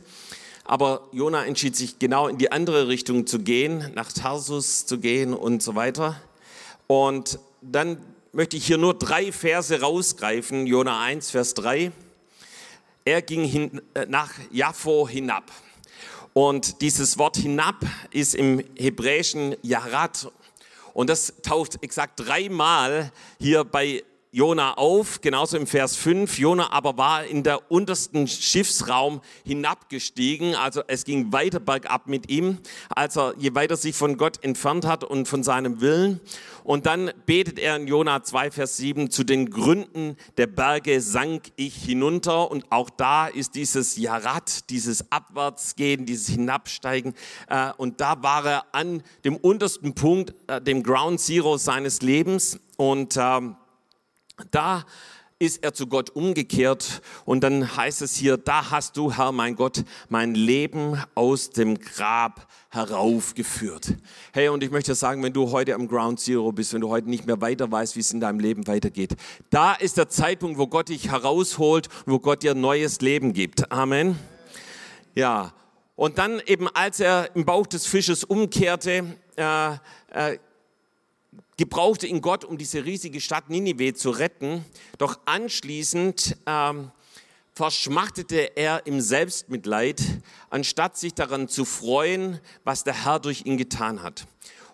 Aber 0.64 1.10
Jona 1.12 1.46
entschied 1.46 1.76
sich 1.76 2.00
genau 2.00 2.28
in 2.28 2.38
die 2.38 2.52
andere 2.52 2.88
Richtung 2.88 3.28
zu 3.28 3.40
gehen, 3.40 3.92
nach 3.96 4.14
Tarsus 4.14 4.86
zu 4.86 5.00
gehen 5.00 5.34
und 5.34 5.62
so 5.62 5.76
weiter. 5.76 6.22
Und 6.88 7.40
dann 7.62 7.98
möchte 8.32 8.56
ich 8.56 8.66
hier 8.66 8.78
nur 8.78 8.94
drei 8.94 9.32
Verse 9.32 9.82
rausgreifen. 9.82 10.68
Jona 10.68 11.02
1, 11.02 11.32
Vers 11.32 11.54
3. 11.56 11.92
Er 13.10 13.24
ging 13.24 13.44
hin, 13.44 13.82
äh, 13.96 14.06
nach 14.06 14.30
Jaffo 14.52 15.10
hinab. 15.10 15.52
Und 16.34 16.80
dieses 16.82 17.18
Wort 17.18 17.38
hinab 17.38 17.78
ist 18.12 18.36
im 18.36 18.64
hebräischen 18.78 19.56
Yarat. 19.64 20.32
Und 20.94 21.10
das 21.10 21.34
taucht 21.42 21.82
exakt 21.82 22.20
dreimal 22.20 23.12
hier 23.40 23.64
bei 23.64 24.04
Jona 24.32 24.76
auf, 24.76 25.22
genauso 25.22 25.58
im 25.58 25.66
Vers 25.66 25.96
5. 25.96 26.38
Jona 26.38 26.72
aber 26.72 26.98
war 27.00 27.26
in 27.26 27.42
der 27.42 27.72
untersten 27.72 28.28
Schiffsraum 28.28 29.22
hinabgestiegen, 29.44 30.54
also 30.54 30.84
es 30.86 31.04
ging 31.04 31.34
weiter 31.34 31.60
bergab 31.60 32.06
mit 32.06 32.30
ihm, 32.30 32.60
als 32.90 33.18
er 33.18 33.34
je 33.40 33.56
weiter 33.56 33.76
sich 33.76 33.96
von 33.96 34.18
Gott 34.18 34.44
entfernt 34.44 34.86
hat 34.86 35.04
und 35.04 35.28
von 35.28 35.42
seinem 35.42 35.82
Willen. 35.82 36.20
Und 36.64 36.86
dann 36.86 37.12
betet 37.26 37.58
er 37.58 37.78
in 37.78 37.88
Jona 37.88 38.22
2, 38.22 38.52
Vers 38.52 38.78
7, 38.78 39.10
zu 39.10 39.24
den 39.24 39.50
Gründen 39.50 40.16
der 40.38 40.46
Berge 40.46 41.02
sank 41.02 41.46
ich 41.56 41.74
hinunter. 41.74 42.52
Und 42.52 42.72
auch 42.72 42.92
da 42.92 43.26
ist 43.26 43.56
dieses 43.56 43.98
Jarat, 43.98 44.70
dieses 44.70 45.12
Abwärtsgehen, 45.12 46.06
dieses 46.06 46.28
Hinabsteigen. 46.30 47.16
Äh, 47.48 47.72
und 47.78 48.00
da 48.00 48.22
war 48.22 48.46
er 48.46 48.66
an 48.74 49.02
dem 49.26 49.38
untersten 49.38 49.96
Punkt, 49.96 50.36
äh, 50.46 50.62
dem 50.62 50.84
Ground 50.84 51.20
Zero 51.20 51.58
seines 51.58 52.04
Lebens. 52.04 52.60
Und 52.78 53.18
ähm, 53.18 53.56
da 54.52 54.86
ist 55.40 55.64
er 55.64 55.74
zu 55.74 55.88
Gott 55.88 56.10
umgekehrt 56.10 57.02
und 57.24 57.46
dann 57.46 57.78
heißt 57.78 58.02
es 58.02 58.16
hier, 58.16 58.36
da 58.36 58.72
hast 58.72 58.98
du, 58.98 59.14
Herr 59.14 59.32
mein 59.32 59.56
Gott, 59.56 59.86
mein 60.10 60.36
Leben 60.36 61.02
aus 61.16 61.50
dem 61.50 61.80
Grab 61.80 62.46
heraufgeführt. 62.72 63.96
Hey, 64.34 64.50
und 64.50 64.64
ich 64.64 64.70
möchte 64.70 64.94
sagen, 64.96 65.24
wenn 65.24 65.32
du 65.32 65.52
heute 65.52 65.76
am 65.76 65.88
Ground 65.88 66.20
Zero 66.20 66.52
bist, 66.52 66.74
wenn 66.74 66.82
du 66.82 66.90
heute 66.90 67.10
nicht 67.10 67.26
mehr 67.26 67.40
weiter 67.40 67.72
weißt, 67.72 67.96
wie 67.96 68.02
es 68.02 68.12
in 68.12 68.20
deinem 68.20 68.42
Leben 68.42 68.68
weitergeht, 68.68 69.16
da 69.50 69.74
ist 69.74 69.96
der 69.96 70.10
Zeitpunkt, 70.10 70.58
wo 70.58 70.68
Gott 70.68 70.90
dich 70.90 71.10
herausholt 71.10 71.88
und 72.06 72.14
wo 72.14 72.20
Gott 72.20 72.44
dir 72.44 72.54
neues 72.54 73.00
Leben 73.00 73.32
gibt. 73.32 73.72
Amen. 73.72 74.20
Ja, 75.16 75.54
und 75.96 76.18
dann 76.18 76.42
eben, 76.46 76.68
als 76.68 77.00
er 77.00 77.34
im 77.36 77.46
Bauch 77.46 77.68
des 77.68 77.86
Fisches 77.86 78.26
umkehrte, 78.26 79.18
äh, 79.38 79.74
äh, 80.12 80.38
gebrauchte 81.60 82.08
ihn 82.08 82.22
Gott, 82.22 82.46
um 82.46 82.58
diese 82.58 82.86
riesige 82.86 83.20
Stadt 83.20 83.50
Ninive 83.50 83.94
zu 83.94 84.12
retten. 84.12 84.64
Doch 84.98 85.20
anschließend 85.26 86.38
ähm, 86.46 86.90
verschmachtete 87.52 88.56
er 88.56 88.88
im 88.88 89.02
Selbstmitleid, 89.02 90.02
anstatt 90.50 90.98
sich 90.98 91.16
daran 91.16 91.50
zu 91.50 91.66
freuen, 91.66 92.40
was 92.64 92.86
der 92.86 93.04
Herr 93.04 93.20
durch 93.20 93.46
ihn 93.46 93.58
getan 93.58 94.02
hat. 94.02 94.26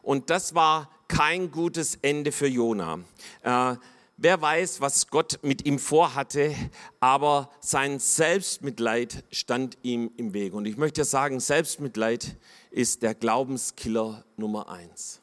Und 0.03 0.29
das 0.29 0.53
war 0.53 0.91
kein 1.07 1.49
gutes 1.49 1.97
Ende 2.03 2.31
für 2.31 2.47
Jona. 2.47 2.99
Äh, 3.41 3.77
wer 4.17 4.39
weiß, 4.39 4.79
was 4.79 5.07
Gott 5.07 5.39
mit 5.41 5.65
ihm 5.65 5.79
vorhatte, 5.79 6.53
aber 6.99 7.49
sein 7.61 7.97
Selbstmitleid 7.97 9.23
stand 9.31 9.79
ihm 9.81 10.11
im 10.17 10.35
Weg. 10.35 10.53
Und 10.53 10.67
ich 10.67 10.77
möchte 10.77 11.03
sagen, 11.03 11.39
Selbstmitleid 11.39 12.37
ist 12.69 13.01
der 13.01 13.15
Glaubenskiller 13.15 14.23
Nummer 14.37 14.69
eins. 14.69 15.19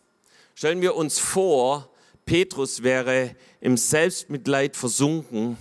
Stellen 0.55 0.81
wir 0.81 0.95
uns 0.95 1.19
vor, 1.19 1.89
Petrus 2.27 2.83
wäre 2.83 3.35
im 3.61 3.77
Selbstmitleid 3.77 4.77
versunken, 4.77 5.57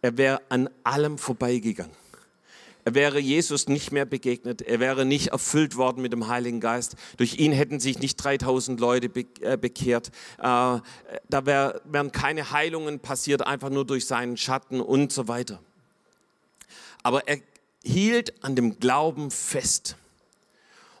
er 0.00 0.16
wäre 0.16 0.42
an 0.48 0.68
allem 0.84 1.18
vorbeigegangen. 1.18 1.94
Er 2.84 2.94
wäre 2.94 3.20
Jesus 3.20 3.68
nicht 3.68 3.92
mehr 3.92 4.04
begegnet. 4.04 4.62
Er 4.62 4.80
wäre 4.80 5.04
nicht 5.04 5.28
erfüllt 5.28 5.76
worden 5.76 6.02
mit 6.02 6.12
dem 6.12 6.26
Heiligen 6.26 6.58
Geist. 6.58 6.96
Durch 7.16 7.38
ihn 7.38 7.52
hätten 7.52 7.78
sich 7.78 8.00
nicht 8.00 8.16
3000 8.16 8.80
Leute 8.80 9.06
äh, 9.40 9.56
bekehrt. 9.56 10.08
Äh, 10.38 10.80
da 11.28 11.46
wären 11.46 12.10
keine 12.10 12.50
Heilungen 12.50 12.98
passiert, 12.98 13.46
einfach 13.46 13.70
nur 13.70 13.86
durch 13.86 14.06
seinen 14.06 14.36
Schatten 14.36 14.80
und 14.80 15.12
so 15.12 15.28
weiter. 15.28 15.60
Aber 17.04 17.28
er 17.28 17.38
hielt 17.84 18.42
an 18.42 18.56
dem 18.56 18.80
Glauben 18.80 19.30
fest. 19.30 19.96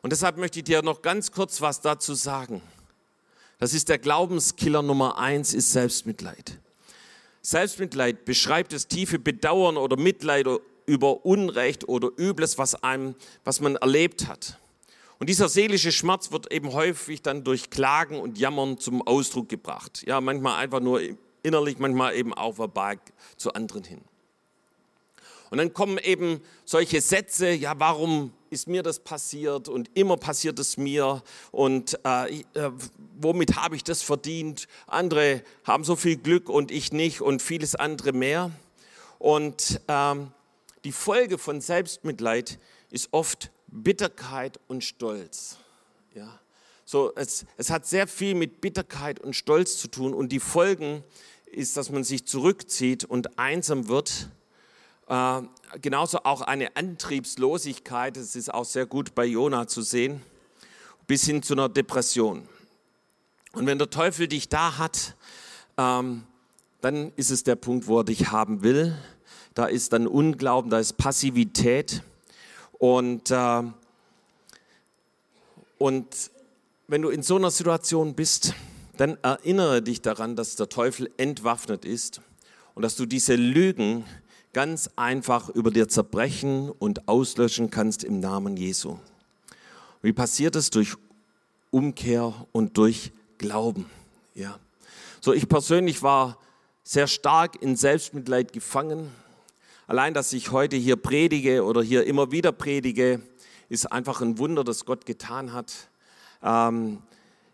Und 0.02 0.12
deshalb 0.12 0.36
möchte 0.36 0.60
ich 0.60 0.64
dir 0.64 0.82
noch 0.82 1.02
ganz 1.02 1.32
kurz 1.32 1.60
was 1.60 1.80
dazu 1.80 2.14
sagen. 2.14 2.62
Das 3.62 3.74
ist 3.74 3.88
der 3.88 3.98
Glaubenskiller 3.98 4.82
Nummer 4.82 5.18
eins, 5.18 5.54
ist 5.54 5.70
Selbstmitleid. 5.70 6.58
Selbstmitleid 7.42 8.24
beschreibt 8.24 8.72
das 8.72 8.88
tiefe 8.88 9.20
Bedauern 9.20 9.76
oder 9.76 9.96
Mitleid 9.96 10.48
über 10.84 11.24
Unrecht 11.24 11.88
oder 11.88 12.10
Übles, 12.18 12.58
was, 12.58 12.82
einem, 12.82 13.14
was 13.44 13.60
man 13.60 13.76
erlebt 13.76 14.26
hat. 14.26 14.58
Und 15.20 15.28
dieser 15.30 15.48
seelische 15.48 15.92
Schmerz 15.92 16.32
wird 16.32 16.52
eben 16.52 16.72
häufig 16.72 17.22
dann 17.22 17.44
durch 17.44 17.70
Klagen 17.70 18.18
und 18.18 18.36
Jammern 18.36 18.78
zum 18.78 19.00
Ausdruck 19.06 19.48
gebracht. 19.48 20.02
Ja, 20.08 20.20
manchmal 20.20 20.58
einfach 20.58 20.80
nur 20.80 21.00
innerlich, 21.44 21.78
manchmal 21.78 22.16
eben 22.16 22.34
auch 22.34 22.58
verbal 22.58 22.98
zu 23.36 23.52
anderen 23.54 23.84
hin. 23.84 24.00
Und 25.50 25.58
dann 25.58 25.72
kommen 25.72 25.98
eben 25.98 26.40
solche 26.64 27.00
Sätze, 27.00 27.52
ja, 27.52 27.74
warum 27.78 28.32
ist 28.52 28.68
mir 28.68 28.82
das 28.82 29.00
passiert 29.00 29.68
und 29.68 29.90
immer 29.94 30.18
passiert 30.18 30.58
es 30.58 30.76
mir 30.76 31.22
und 31.52 31.98
äh, 32.04 32.40
äh, 32.52 32.70
womit 33.16 33.56
habe 33.56 33.76
ich 33.76 33.82
das 33.82 34.02
verdient? 34.02 34.68
Andere 34.86 35.42
haben 35.64 35.84
so 35.84 35.96
viel 35.96 36.16
Glück 36.16 36.50
und 36.50 36.70
ich 36.70 36.92
nicht 36.92 37.22
und 37.22 37.40
vieles 37.40 37.74
andere 37.74 38.12
mehr. 38.12 38.50
Und 39.18 39.80
ähm, 39.88 40.32
die 40.84 40.92
Folge 40.92 41.38
von 41.38 41.62
Selbstmitleid 41.62 42.58
ist 42.90 43.08
oft 43.12 43.50
Bitterkeit 43.68 44.60
und 44.68 44.84
Stolz. 44.84 45.56
Ja. 46.14 46.38
So, 46.84 47.12
es, 47.16 47.46
es 47.56 47.70
hat 47.70 47.86
sehr 47.86 48.06
viel 48.06 48.34
mit 48.34 48.60
Bitterkeit 48.60 49.18
und 49.18 49.34
Stolz 49.34 49.78
zu 49.78 49.88
tun 49.88 50.12
und 50.12 50.30
die 50.30 50.40
Folgen 50.40 51.02
ist, 51.46 51.78
dass 51.78 51.88
man 51.88 52.04
sich 52.04 52.26
zurückzieht 52.26 53.04
und 53.04 53.38
einsam 53.38 53.88
wird 53.88 54.28
äh, 55.12 55.42
genauso 55.82 56.24
auch 56.24 56.40
eine 56.40 56.74
Antriebslosigkeit, 56.74 58.16
das 58.16 58.34
ist 58.34 58.52
auch 58.52 58.64
sehr 58.64 58.86
gut 58.86 59.14
bei 59.14 59.26
Jona 59.26 59.66
zu 59.66 59.82
sehen, 59.82 60.22
bis 61.06 61.24
hin 61.24 61.42
zu 61.42 61.52
einer 61.52 61.68
Depression. 61.68 62.48
Und 63.52 63.66
wenn 63.66 63.76
der 63.76 63.90
Teufel 63.90 64.26
dich 64.26 64.48
da 64.48 64.78
hat, 64.78 65.14
ähm, 65.76 66.22
dann 66.80 67.12
ist 67.16 67.30
es 67.30 67.44
der 67.44 67.56
Punkt, 67.56 67.88
wo 67.88 67.98
er 67.98 68.04
dich 68.04 68.30
haben 68.30 68.62
will. 68.62 68.96
Da 69.52 69.66
ist 69.66 69.92
dann 69.92 70.06
Unglauben, 70.06 70.70
da 70.70 70.78
ist 70.78 70.94
Passivität. 70.94 72.02
Und, 72.78 73.30
äh, 73.30 73.62
und 75.76 76.30
wenn 76.88 77.02
du 77.02 77.10
in 77.10 77.22
so 77.22 77.36
einer 77.36 77.50
Situation 77.50 78.14
bist, 78.14 78.54
dann 78.96 79.18
erinnere 79.22 79.82
dich 79.82 80.00
daran, 80.00 80.36
dass 80.36 80.56
der 80.56 80.70
Teufel 80.70 81.10
entwaffnet 81.18 81.84
ist 81.84 82.22
und 82.74 82.80
dass 82.80 82.96
du 82.96 83.04
diese 83.04 83.34
Lügen 83.34 84.06
ganz 84.52 84.90
einfach 84.96 85.48
über 85.48 85.70
dir 85.70 85.88
zerbrechen 85.88 86.70
und 86.70 87.08
auslöschen 87.08 87.70
kannst 87.70 88.04
im 88.04 88.20
Namen 88.20 88.56
Jesu. 88.56 88.98
Wie 90.02 90.12
passiert 90.12 90.56
es? 90.56 90.70
Durch 90.70 90.94
Umkehr 91.70 92.34
und 92.52 92.76
durch 92.76 93.12
Glauben. 93.38 93.86
Ja. 94.34 94.58
So, 95.20 95.32
ich 95.32 95.48
persönlich 95.48 96.02
war 96.02 96.38
sehr 96.84 97.06
stark 97.06 97.62
in 97.62 97.76
Selbstmitleid 97.76 98.52
gefangen. 98.52 99.10
Allein, 99.86 100.14
dass 100.14 100.32
ich 100.32 100.50
heute 100.50 100.76
hier 100.76 100.96
predige 100.96 101.64
oder 101.64 101.82
hier 101.82 102.04
immer 102.04 102.30
wieder 102.32 102.52
predige, 102.52 103.20
ist 103.68 103.90
einfach 103.90 104.20
ein 104.20 104.38
Wunder, 104.38 104.64
das 104.64 104.84
Gott 104.84 105.06
getan 105.06 105.52
hat. 105.52 105.88
Ähm, 106.42 106.98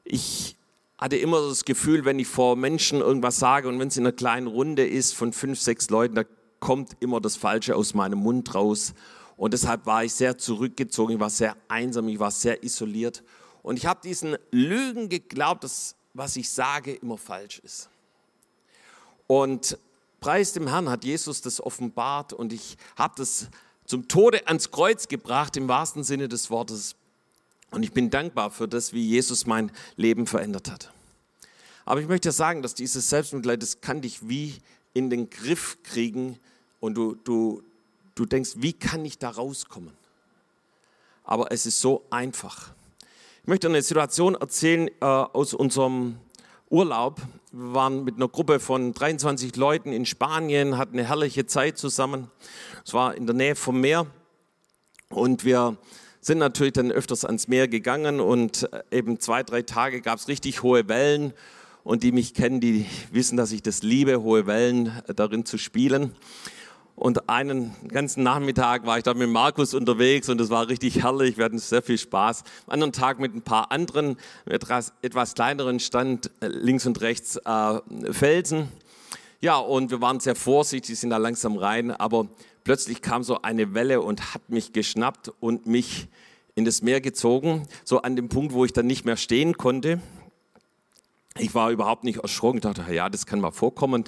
ich 0.04 0.56
hatte 0.98 1.16
immer 1.16 1.46
das 1.46 1.64
Gefühl, 1.64 2.04
wenn 2.04 2.18
ich 2.18 2.26
vor 2.26 2.56
Menschen 2.56 3.00
irgendwas 3.00 3.38
sage 3.38 3.68
und 3.68 3.78
wenn 3.78 3.88
es 3.88 3.96
in 3.96 4.04
einer 4.04 4.16
kleinen 4.16 4.48
Runde 4.48 4.86
ist 4.86 5.14
von 5.14 5.32
fünf, 5.32 5.60
sechs 5.60 5.90
Leuten, 5.90 6.16
da 6.16 6.24
kommt 6.60 6.96
immer 7.00 7.20
das 7.20 7.36
Falsche 7.36 7.76
aus 7.76 7.94
meinem 7.94 8.18
Mund 8.18 8.54
raus. 8.54 8.94
Und 9.36 9.54
deshalb 9.54 9.86
war 9.86 10.04
ich 10.04 10.14
sehr 10.14 10.36
zurückgezogen, 10.36 11.14
ich 11.14 11.20
war 11.20 11.30
sehr 11.30 11.56
einsam, 11.68 12.08
ich 12.08 12.18
war 12.18 12.30
sehr 12.30 12.62
isoliert. 12.64 13.22
Und 13.62 13.76
ich 13.76 13.86
habe 13.86 14.00
diesen 14.02 14.36
Lügen 14.50 15.08
geglaubt, 15.08 15.64
dass 15.64 15.94
was 16.14 16.36
ich 16.36 16.50
sage 16.50 16.94
immer 16.94 17.16
falsch 17.16 17.60
ist. 17.60 17.88
Und 19.26 19.78
preis 20.20 20.52
dem 20.52 20.66
Herrn 20.66 20.90
hat 20.90 21.04
Jesus 21.04 21.40
das 21.40 21.60
offenbart 21.60 22.32
und 22.32 22.52
ich 22.52 22.76
habe 22.96 23.14
das 23.16 23.48
zum 23.84 24.08
Tode 24.08 24.46
ans 24.48 24.70
Kreuz 24.70 25.08
gebracht 25.08 25.56
im 25.56 25.68
wahrsten 25.68 26.02
Sinne 26.02 26.28
des 26.28 26.50
Wortes. 26.50 26.96
Und 27.70 27.82
ich 27.82 27.92
bin 27.92 28.10
dankbar 28.10 28.50
für 28.50 28.66
das, 28.66 28.92
wie 28.92 29.06
Jesus 29.06 29.46
mein 29.46 29.70
Leben 29.96 30.26
verändert 30.26 30.70
hat. 30.70 30.92
Aber 31.84 32.00
ich 32.00 32.08
möchte 32.08 32.32
sagen, 32.32 32.62
dass 32.62 32.74
dieses 32.74 33.08
Selbstmitleid, 33.08 33.62
das 33.62 33.80
kann 33.80 34.02
dich 34.02 34.28
wie 34.28 34.56
in 34.94 35.10
den 35.10 35.30
Griff 35.30 35.78
kriegen 35.82 36.38
und 36.80 36.94
du, 36.94 37.14
du, 37.24 37.62
du 38.14 38.24
denkst, 38.24 38.52
wie 38.56 38.72
kann 38.72 39.04
ich 39.04 39.18
da 39.18 39.30
rauskommen? 39.30 39.92
Aber 41.24 41.52
es 41.52 41.66
ist 41.66 41.80
so 41.80 42.04
einfach. 42.10 42.72
Ich 43.42 43.48
möchte 43.48 43.68
eine 43.68 43.82
Situation 43.82 44.34
erzählen 44.34 44.88
äh, 45.00 45.04
aus 45.04 45.54
unserem 45.54 46.16
Urlaub. 46.70 47.20
Wir 47.52 47.74
waren 47.74 48.04
mit 48.04 48.16
einer 48.16 48.28
Gruppe 48.28 48.60
von 48.60 48.92
23 48.92 49.56
Leuten 49.56 49.92
in 49.92 50.04
Spanien, 50.06 50.76
hatten 50.76 50.98
eine 50.98 51.08
herrliche 51.08 51.46
Zeit 51.46 51.78
zusammen. 51.78 52.30
Es 52.84 52.92
war 52.94 53.14
in 53.14 53.26
der 53.26 53.34
Nähe 53.34 53.54
vom 53.54 53.80
Meer 53.80 54.06
und 55.08 55.44
wir 55.44 55.78
sind 56.20 56.38
natürlich 56.38 56.74
dann 56.74 56.92
öfters 56.92 57.24
ans 57.24 57.48
Meer 57.48 57.68
gegangen 57.68 58.20
und 58.20 58.70
äh, 58.72 58.82
eben 58.90 59.20
zwei, 59.20 59.42
drei 59.42 59.62
Tage 59.62 60.00
gab 60.00 60.18
es 60.18 60.28
richtig 60.28 60.62
hohe 60.62 60.88
Wellen 60.88 61.32
und 61.84 62.02
die 62.02 62.12
mich 62.12 62.34
kennen, 62.34 62.60
die 62.60 62.84
wissen, 63.12 63.36
dass 63.36 63.52
ich 63.52 63.62
das 63.62 63.82
liebe, 63.82 64.20
hohe 64.20 64.46
Wellen 64.46 64.92
darin 65.16 65.46
zu 65.46 65.56
spielen. 65.56 66.14
Und 66.98 67.28
einen 67.28 67.76
ganzen 67.86 68.24
Nachmittag 68.24 68.84
war 68.84 68.98
ich 68.98 69.04
da 69.04 69.14
mit 69.14 69.30
Markus 69.30 69.72
unterwegs 69.72 70.28
und 70.28 70.40
es 70.40 70.50
war 70.50 70.66
richtig 70.66 71.04
herrlich. 71.04 71.38
Wir 71.38 71.44
hatten 71.44 71.60
sehr 71.60 71.80
viel 71.80 71.96
Spaß. 71.96 72.42
Am 72.66 72.72
anderen 72.72 72.92
Tag 72.92 73.20
mit 73.20 73.36
ein 73.36 73.42
paar 73.42 73.70
anderen, 73.70 74.16
etwas, 74.46 74.92
etwas 75.00 75.34
kleineren 75.34 75.78
Stand 75.78 76.32
äh, 76.40 76.48
links 76.48 76.86
und 76.86 77.00
rechts 77.00 77.36
äh, 77.36 77.80
Felsen. 78.10 78.66
Ja, 79.40 79.58
und 79.58 79.92
wir 79.92 80.00
waren 80.00 80.18
sehr 80.18 80.34
vorsichtig, 80.34 80.98
sind 80.98 81.10
da 81.10 81.18
langsam 81.18 81.56
rein, 81.56 81.92
aber 81.92 82.26
plötzlich 82.64 83.00
kam 83.00 83.22
so 83.22 83.42
eine 83.42 83.74
Welle 83.74 84.00
und 84.00 84.34
hat 84.34 84.48
mich 84.48 84.72
geschnappt 84.72 85.30
und 85.38 85.68
mich 85.68 86.08
in 86.56 86.64
das 86.64 86.82
Meer 86.82 87.00
gezogen, 87.00 87.68
so 87.84 88.02
an 88.02 88.16
dem 88.16 88.28
Punkt, 88.28 88.52
wo 88.52 88.64
ich 88.64 88.72
dann 88.72 88.88
nicht 88.88 89.04
mehr 89.04 89.16
stehen 89.16 89.56
konnte. 89.56 90.02
Ich 91.38 91.54
war 91.54 91.70
überhaupt 91.70 92.02
nicht 92.02 92.18
erschrocken, 92.18 92.60
dachte, 92.60 92.84
ja, 92.92 93.08
das 93.08 93.24
kann 93.24 93.38
mal 93.38 93.52
vorkommen. 93.52 94.02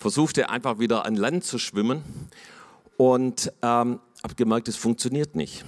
Versuchte 0.00 0.48
einfach 0.48 0.78
wieder 0.78 1.04
an 1.04 1.14
Land 1.14 1.44
zu 1.44 1.58
schwimmen 1.58 2.02
und 2.96 3.52
ähm, 3.60 4.00
habe 4.22 4.34
gemerkt, 4.34 4.66
es 4.68 4.76
funktioniert 4.76 5.36
nicht. 5.36 5.66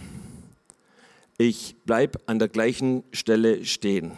Ich 1.36 1.76
bleibe 1.84 2.18
an 2.24 2.38
der 2.38 2.48
gleichen 2.48 3.04
Stelle 3.12 3.66
stehen. 3.66 4.12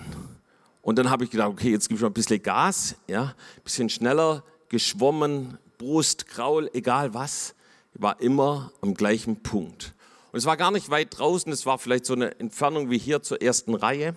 Und 0.83 1.00
dann 1.00 1.11
habe 1.11 1.24
ich 1.24 1.31
gedacht, 1.31 1.48
okay, 1.48 1.72
jetzt 1.72 1.88
gebe 1.88 1.96
ich 1.96 2.03
mal 2.03 2.11
ein 2.11 2.14
bisschen 2.14 2.40
Gas, 2.40 2.94
ja, 3.09 3.35
ein 3.57 3.62
bisschen 3.64 3.88
schneller 3.88 4.44
geschwommen, 4.68 5.59
Brust, 5.79 6.29
Kraul, 6.29 6.70
egal 6.74 7.12
was, 7.12 7.57
war 7.94 8.20
immer 8.20 8.70
am 8.83 8.94
gleichen 8.94 9.42
Punkt. 9.42 9.94
Und 10.31 10.38
es 10.38 10.46
war 10.46 10.57
gar 10.57 10.70
nicht 10.70 10.90
weit 10.90 11.18
draußen, 11.18 11.50
es 11.50 11.66
war 11.66 11.77
vielleicht 11.79 12.07
so 12.07 12.14
eine 12.14 12.38
Entfernung 12.38 12.88
wie 12.88 12.98
hier 12.98 13.20
zur 13.22 13.42
ersten 13.42 13.74
Reihe. 13.74 14.14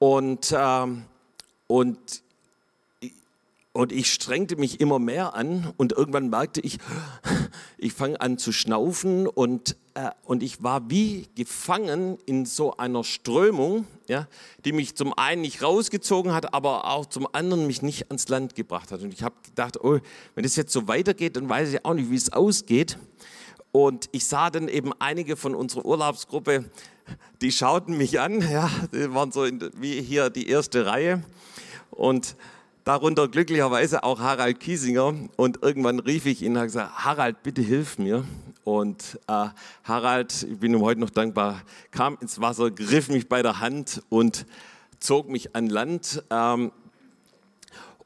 Und, 0.00 0.52
ähm, 0.52 1.04
und, 1.68 2.24
und 3.72 3.90
ich 3.90 4.12
strengte 4.12 4.56
mich 4.56 4.80
immer 4.80 4.98
mehr 4.98 5.34
an 5.34 5.72
und 5.78 5.92
irgendwann 5.92 6.28
merkte 6.28 6.60
ich, 6.60 6.78
ich 7.78 7.94
fange 7.94 8.20
an 8.20 8.36
zu 8.36 8.52
schnaufen 8.52 9.26
und, 9.26 9.76
äh, 9.94 10.10
und 10.24 10.42
ich 10.42 10.62
war 10.62 10.90
wie 10.90 11.28
gefangen 11.34 12.18
in 12.26 12.44
so 12.44 12.76
einer 12.76 13.02
Strömung, 13.02 13.86
ja, 14.08 14.28
die 14.66 14.72
mich 14.72 14.94
zum 14.94 15.14
einen 15.16 15.40
nicht 15.40 15.62
rausgezogen 15.62 16.32
hat, 16.32 16.52
aber 16.52 16.84
auch 16.84 17.06
zum 17.06 17.26
anderen 17.32 17.66
mich 17.66 17.80
nicht 17.80 18.10
ans 18.10 18.28
Land 18.28 18.54
gebracht 18.54 18.92
hat. 18.92 19.00
Und 19.00 19.14
ich 19.14 19.22
habe 19.22 19.36
gedacht, 19.42 19.82
oh, 19.82 19.98
wenn 20.34 20.42
das 20.42 20.56
jetzt 20.56 20.72
so 20.72 20.86
weitergeht, 20.86 21.36
dann 21.36 21.48
weiß 21.48 21.72
ich 21.72 21.84
auch 21.84 21.94
nicht, 21.94 22.10
wie 22.10 22.16
es 22.16 22.30
ausgeht. 22.30 22.98
Und 23.70 24.10
ich 24.12 24.26
sah 24.26 24.50
dann 24.50 24.68
eben 24.68 24.92
einige 24.98 25.34
von 25.34 25.54
unserer 25.54 25.86
Urlaubsgruppe, 25.86 26.70
die 27.40 27.50
schauten 27.50 27.96
mich 27.96 28.20
an, 28.20 28.42
ja, 28.42 28.70
die 28.92 29.14
waren 29.14 29.32
so 29.32 29.44
in, 29.44 29.70
wie 29.78 30.02
hier 30.02 30.28
die 30.28 30.46
erste 30.46 30.84
Reihe 30.84 31.24
und 31.90 32.36
darunter 32.84 33.28
glücklicherweise 33.28 34.02
auch 34.04 34.20
Harald 34.20 34.60
Kiesinger. 34.60 35.14
Und 35.36 35.62
irgendwann 35.62 35.98
rief 35.98 36.26
ich 36.26 36.42
ihn 36.42 36.52
und 36.52 36.58
habe 36.58 36.66
gesagt, 36.66 37.04
Harald, 37.04 37.42
bitte 37.42 37.62
hilf 37.62 37.98
mir. 37.98 38.24
Und 38.64 39.18
äh, 39.26 39.48
Harald, 39.84 40.42
ich 40.44 40.58
bin 40.58 40.72
ihm 40.72 40.82
heute 40.82 41.00
noch 41.00 41.10
dankbar, 41.10 41.62
kam 41.90 42.16
ins 42.20 42.40
Wasser, 42.40 42.70
griff 42.70 43.08
mich 43.08 43.28
bei 43.28 43.42
der 43.42 43.60
Hand 43.60 44.02
und 44.08 44.46
zog 45.00 45.28
mich 45.28 45.56
an 45.56 45.68
Land. 45.68 46.22
Ähm, 46.30 46.70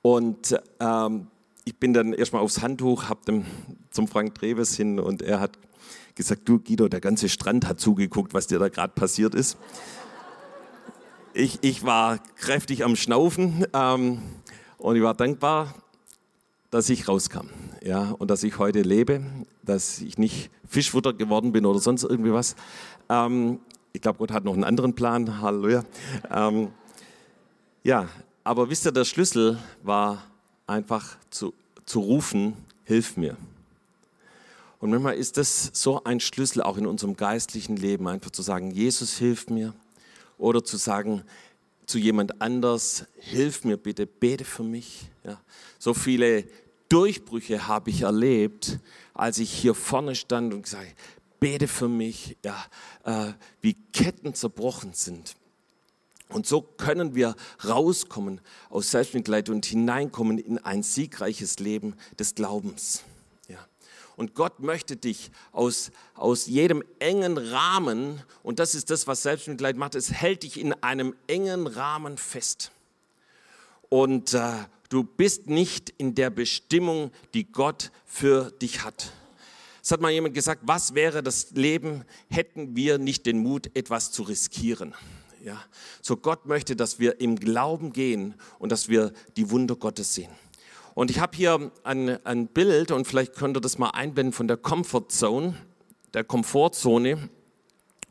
und 0.00 0.58
ähm, 0.80 1.26
ich 1.64 1.76
bin 1.76 1.92
dann 1.92 2.12
erstmal 2.12 2.42
aufs 2.42 2.62
Handtuch, 2.62 3.08
habe 3.08 3.44
zum 3.90 4.08
Frank 4.08 4.34
Treves 4.36 4.76
hin 4.76 4.98
und 5.00 5.20
er 5.20 5.40
hat 5.40 5.58
gesagt, 6.14 6.48
du 6.48 6.58
Guido, 6.58 6.88
der 6.88 7.00
ganze 7.00 7.28
Strand 7.28 7.68
hat 7.68 7.80
zugeguckt, 7.80 8.32
was 8.32 8.46
dir 8.46 8.58
da 8.58 8.68
gerade 8.68 8.94
passiert 8.94 9.34
ist. 9.34 9.58
Ich, 11.34 11.58
ich 11.60 11.84
war 11.84 12.18
kräftig 12.36 12.82
am 12.84 12.96
Schnaufen 12.96 13.66
ähm, 13.74 14.22
und 14.78 14.96
ich 14.96 15.02
war 15.02 15.14
dankbar, 15.14 15.74
dass 16.70 16.88
ich 16.90 17.08
rauskam 17.08 17.48
ja, 17.82 18.10
und 18.18 18.30
dass 18.30 18.42
ich 18.42 18.58
heute 18.58 18.82
lebe, 18.82 19.22
dass 19.62 20.00
ich 20.00 20.18
nicht 20.18 20.50
Fischfutter 20.68 21.12
geworden 21.12 21.52
bin 21.52 21.64
oder 21.64 21.78
sonst 21.78 22.02
irgendwie 22.02 22.32
was. 22.32 22.56
Ähm, 23.08 23.60
ich 23.92 24.02
glaube, 24.02 24.18
Gott 24.18 24.32
hat 24.32 24.44
noch 24.44 24.54
einen 24.54 24.64
anderen 24.64 24.94
Plan. 24.94 25.40
Halleluja. 25.40 25.84
Ähm, 26.30 26.68
ja, 27.82 28.08
aber 28.44 28.68
wisst 28.68 28.84
ihr, 28.84 28.92
der 28.92 29.04
Schlüssel 29.04 29.58
war 29.82 30.24
einfach 30.66 31.16
zu, 31.30 31.54
zu 31.84 32.00
rufen, 32.00 32.54
hilf 32.84 33.16
mir. 33.16 33.36
Und 34.80 34.90
manchmal 34.90 35.14
ist 35.14 35.36
das 35.36 35.70
so 35.72 36.02
ein 36.04 36.20
Schlüssel 36.20 36.62
auch 36.62 36.76
in 36.76 36.86
unserem 36.86 37.16
geistlichen 37.16 37.76
Leben, 37.76 38.06
einfach 38.08 38.30
zu 38.30 38.42
sagen, 38.42 38.70
Jesus 38.70 39.16
hilf 39.16 39.48
mir. 39.48 39.72
Oder 40.38 40.62
zu 40.62 40.76
sagen 40.76 41.22
zu 41.86 41.98
jemand 41.98 42.40
anders, 42.42 43.06
hilf 43.16 43.64
mir 43.64 43.76
bitte, 43.76 44.06
bete 44.06 44.44
für 44.44 44.64
mich. 44.64 45.08
Ja. 45.24 45.40
So 45.78 45.94
viele 45.94 46.44
Durchbrüche 46.88 47.66
habe 47.68 47.90
ich 47.90 48.02
erlebt, 48.02 48.78
als 49.14 49.38
ich 49.38 49.50
hier 49.50 49.74
vorne 49.74 50.14
stand 50.14 50.52
und 50.52 50.62
gesagt, 50.62 50.94
bete 51.40 51.68
für 51.68 51.88
mich, 51.88 52.36
ja, 52.44 52.64
äh, 53.04 53.32
wie 53.60 53.74
Ketten 53.92 54.34
zerbrochen 54.34 54.92
sind. 54.94 55.36
Und 56.28 56.46
so 56.46 56.60
können 56.60 57.14
wir 57.14 57.36
rauskommen 57.64 58.40
aus 58.68 58.90
Selbstmitleid 58.90 59.48
und 59.48 59.64
hineinkommen 59.64 60.38
in 60.38 60.58
ein 60.58 60.82
siegreiches 60.82 61.60
Leben 61.60 61.94
des 62.18 62.34
Glaubens. 62.34 63.04
Und 64.16 64.34
Gott 64.34 64.60
möchte 64.60 64.96
dich 64.96 65.30
aus, 65.52 65.90
aus 66.14 66.46
jedem 66.46 66.82
engen 66.98 67.36
Rahmen, 67.36 68.22
und 68.42 68.58
das 68.58 68.74
ist 68.74 68.90
das, 68.90 69.06
was 69.06 69.22
Selbstmitleid 69.22 69.76
macht, 69.76 69.94
es 69.94 70.10
hält 70.10 70.42
dich 70.42 70.58
in 70.58 70.72
einem 70.82 71.14
engen 71.26 71.66
Rahmen 71.66 72.16
fest. 72.16 72.72
Und 73.90 74.32
äh, 74.32 74.52
du 74.88 75.04
bist 75.04 75.48
nicht 75.48 75.90
in 75.98 76.14
der 76.14 76.30
Bestimmung, 76.30 77.12
die 77.34 77.44
Gott 77.44 77.92
für 78.06 78.50
dich 78.52 78.82
hat. 78.82 79.12
Es 79.82 79.92
hat 79.92 80.00
mal 80.00 80.10
jemand 80.10 80.34
gesagt, 80.34 80.62
was 80.64 80.94
wäre 80.94 81.22
das 81.22 81.50
Leben, 81.52 82.04
hätten 82.28 82.74
wir 82.74 82.98
nicht 82.98 83.26
den 83.26 83.38
Mut, 83.38 83.70
etwas 83.74 84.10
zu 84.10 84.22
riskieren. 84.24 84.94
Ja, 85.44 85.62
so 86.02 86.16
Gott 86.16 86.46
möchte, 86.46 86.74
dass 86.74 86.98
wir 86.98 87.20
im 87.20 87.36
Glauben 87.36 87.92
gehen 87.92 88.34
und 88.58 88.72
dass 88.72 88.88
wir 88.88 89.12
die 89.36 89.48
Wunder 89.50 89.76
Gottes 89.76 90.12
sehen. 90.12 90.32
Und 90.96 91.10
ich 91.10 91.20
habe 91.20 91.36
hier 91.36 91.70
ein, 91.84 92.24
ein 92.24 92.46
Bild 92.46 92.90
und 92.90 93.06
vielleicht 93.06 93.34
könnt 93.34 93.54
ihr 93.54 93.60
das 93.60 93.76
mal 93.76 93.90
einblenden 93.90 94.32
von 94.32 94.48
der 94.48 94.56
Comfort 94.56 95.08
Zone, 95.10 95.54
der 96.14 96.24
Komfortzone. 96.24 97.28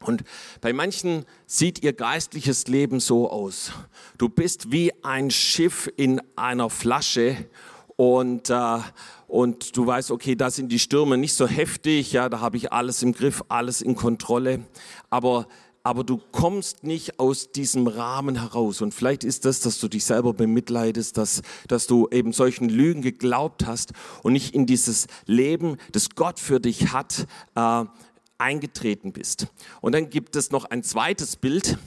Und 0.02 0.24
bei 0.62 0.72
manchen 0.72 1.26
sieht 1.48 1.84
ihr 1.84 1.94
geistliches 1.94 2.68
Leben 2.68 3.00
so 3.00 3.28
aus. 3.32 3.72
Du 4.20 4.30
bist 4.30 4.72
wie 4.72 4.94
ein 5.04 5.32
Schiff 5.32 5.92
in 5.98 6.22
einer 6.36 6.70
Flasche 6.70 7.48
und, 7.96 8.52
äh, 8.52 8.78
und 9.26 9.76
du 9.76 9.88
weißt, 9.88 10.12
okay, 10.12 10.36
da 10.36 10.52
sind 10.52 10.72
die 10.72 10.78
Stürme 10.78 11.18
nicht 11.18 11.34
so 11.34 11.48
heftig, 11.48 12.12
ja, 12.12 12.30
da 12.30 12.40
habe 12.40 12.58
ich 12.58 12.72
alles 12.72 13.02
im 13.02 13.14
Griff, 13.14 13.44
alles 13.48 13.82
in 13.82 13.96
Kontrolle. 13.96 14.64
Aber 15.10 15.48
aber 15.86 16.04
du 16.04 16.20
kommst 16.32 16.84
nicht 16.84 17.20
aus 17.20 17.52
diesem 17.52 17.86
Rahmen 17.86 18.42
heraus. 18.42 18.82
Und 18.82 18.92
vielleicht 18.92 19.24
ist 19.24 19.46
das, 19.46 19.60
dass 19.60 19.80
du 19.80 19.88
dich 19.88 20.04
selber 20.04 20.34
bemitleidest, 20.34 21.16
dass, 21.16 21.44
dass 21.68 21.86
du 21.86 22.08
eben 22.10 22.34
solchen 22.34 22.70
Lügen 22.70 23.04
geglaubt 23.04 23.68
hast 23.68 23.94
und 24.24 24.34
nicht 24.34 24.56
in 24.56 24.66
dieses 24.66 25.06
Leben, 25.28 25.78
das 25.92 26.10
Gott 26.16 26.40
für 26.40 26.60
dich 26.60 26.92
hat, 26.92 27.28
äh, 27.54 27.86
eingetreten 28.38 29.14
bist. 29.14 29.48
Und 29.82 29.94
dann 29.94 30.10
gibt 30.10 30.36
es 30.36 30.52
noch 30.52 30.66
ein 30.66 30.84
zweites 30.84 31.36
Bild, 31.36 31.78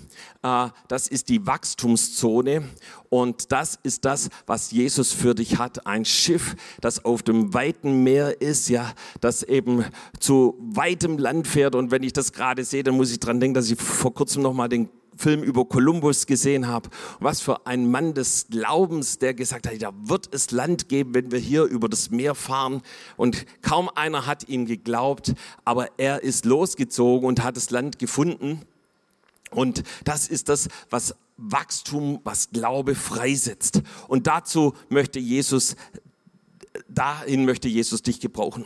äh, 0.43 0.69
das 0.89 1.09
ist 1.09 1.29
die 1.29 1.47
Wachstumszone 1.47 2.69
und 3.09 3.53
das 3.53 3.79
ist 3.83 4.05
das, 4.05 4.29
was 4.47 4.71
Jesus 4.71 5.13
für 5.13 5.35
dich 5.35 5.59
hat. 5.59 5.87
Ein 5.87 6.05
Schiff, 6.05 6.57
das 6.81 7.05
auf 7.05 7.23
dem 7.23 7.55
weiten 7.55 8.03
Meer 8.03 8.41
ist, 8.41 8.69
ja, 8.69 8.93
das 9.21 9.43
eben 9.43 9.85
zu 10.21 10.57
weitem 10.59 11.19
Land 11.19 11.47
fährt 11.47 11.75
und 11.75 11.91
wenn 11.91 12.03
ich 12.03 12.13
das 12.13 12.33
gerade 12.33 12.65
sehe, 12.65 12.83
dann 12.83 12.97
muss 12.97 13.11
ich 13.11 13.21
dran 13.21 13.41
denken, 13.41 13.55
dass 13.55 13.71
ich 13.71 13.81
vor 13.81 14.15
kurzem 14.15 14.43
noch 14.43 14.53
mal 14.53 14.69
den 14.69 14.89
Film 15.19 15.43
über 15.43 15.65
Kolumbus 15.65 16.27
gesehen 16.27 16.69
habe. 16.69 16.89
Was 17.19 17.41
für 17.41 17.67
ein 17.67 17.91
Mann 17.91 18.15
des 18.15 18.47
Glaubens, 18.51 19.19
der 19.19 19.35
gesagt 19.35 19.67
hat, 19.67 19.83
da 19.83 19.93
wird 20.05 20.33
es 20.33 20.53
Land 20.53 20.89
geben, 20.89 21.13
wenn 21.15 21.33
wir 21.33 21.41
hier 21.41 21.65
über 21.65 21.89
das 21.89 22.11
Meer 22.11 22.35
fahren. 22.35 22.83
Und 23.17 23.45
kaum 23.63 23.91
einer 23.95 24.27
hat 24.27 24.49
ihm 24.49 24.65
geglaubt, 24.65 25.35
aber 25.65 25.89
er 25.99 26.23
ist 26.23 26.45
losgezogen 26.45 27.29
und 27.29 27.43
hat 27.43 27.57
das 27.57 27.71
Land 27.71 27.99
gefunden. 27.99 28.63
Und 29.51 29.83
das 30.05 30.29
ist 30.29 30.49
das, 30.49 30.69
was 30.89 31.15
Wachstum, 31.37 32.21
was 32.25 32.51
Glaube 32.51 32.95
freisetzt. 32.95 33.83
Und 34.07 34.27
dazu 34.27 34.75
möchte 34.89 35.19
Jesus 35.19 35.77
dahin 36.89 37.45
möchte 37.45 37.69
Jesus 37.69 38.03
dich 38.03 38.21
gebrauchen. 38.21 38.65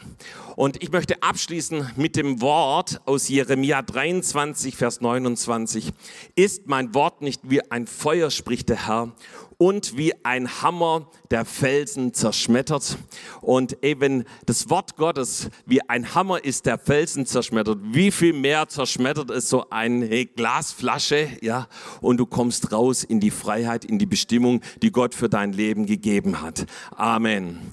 Und 0.56 0.82
ich 0.82 0.92
möchte 0.92 1.22
abschließen 1.22 1.90
mit 1.96 2.16
dem 2.16 2.40
Wort 2.40 3.00
aus 3.04 3.28
Jeremia 3.28 3.82
23, 3.82 4.76
Vers 4.76 5.00
29. 5.00 5.92
Ist 6.34 6.66
mein 6.66 6.94
Wort 6.94 7.22
nicht 7.22 7.40
wie 7.44 7.70
ein 7.70 7.86
Feuer, 7.86 8.30
spricht 8.30 8.68
der 8.68 8.86
Herr, 8.86 9.12
und 9.58 9.96
wie 9.96 10.12
ein 10.24 10.62
Hammer 10.62 11.08
der 11.30 11.44
Felsen 11.44 12.12
zerschmettert. 12.12 12.98
Und 13.40 13.84
eben 13.84 14.24
das 14.44 14.68
Wort 14.70 14.96
Gottes 14.96 15.50
wie 15.66 15.80
ein 15.88 16.16
Hammer 16.16 16.44
ist 16.44 16.66
der 16.66 16.78
Felsen 16.78 17.26
zerschmettert. 17.26 17.78
Wie 17.80 18.10
viel 18.10 18.32
mehr 18.32 18.68
zerschmettert 18.68 19.30
es 19.30 19.48
so 19.48 19.70
eine 19.70 20.26
Glasflasche, 20.26 21.28
ja? 21.42 21.68
Und 22.00 22.16
du 22.16 22.26
kommst 22.26 22.72
raus 22.72 23.04
in 23.04 23.20
die 23.20 23.30
Freiheit, 23.30 23.84
in 23.84 24.00
die 24.00 24.06
Bestimmung, 24.06 24.62
die 24.82 24.90
Gott 24.90 25.14
für 25.14 25.28
dein 25.28 25.52
Leben 25.52 25.86
gegeben 25.86 26.42
hat. 26.42 26.66
Amen. 26.96 27.72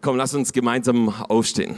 Komm, 0.00 0.16
lass 0.16 0.34
uns 0.34 0.52
gemeinsam 0.52 1.08
aufstehen. 1.08 1.76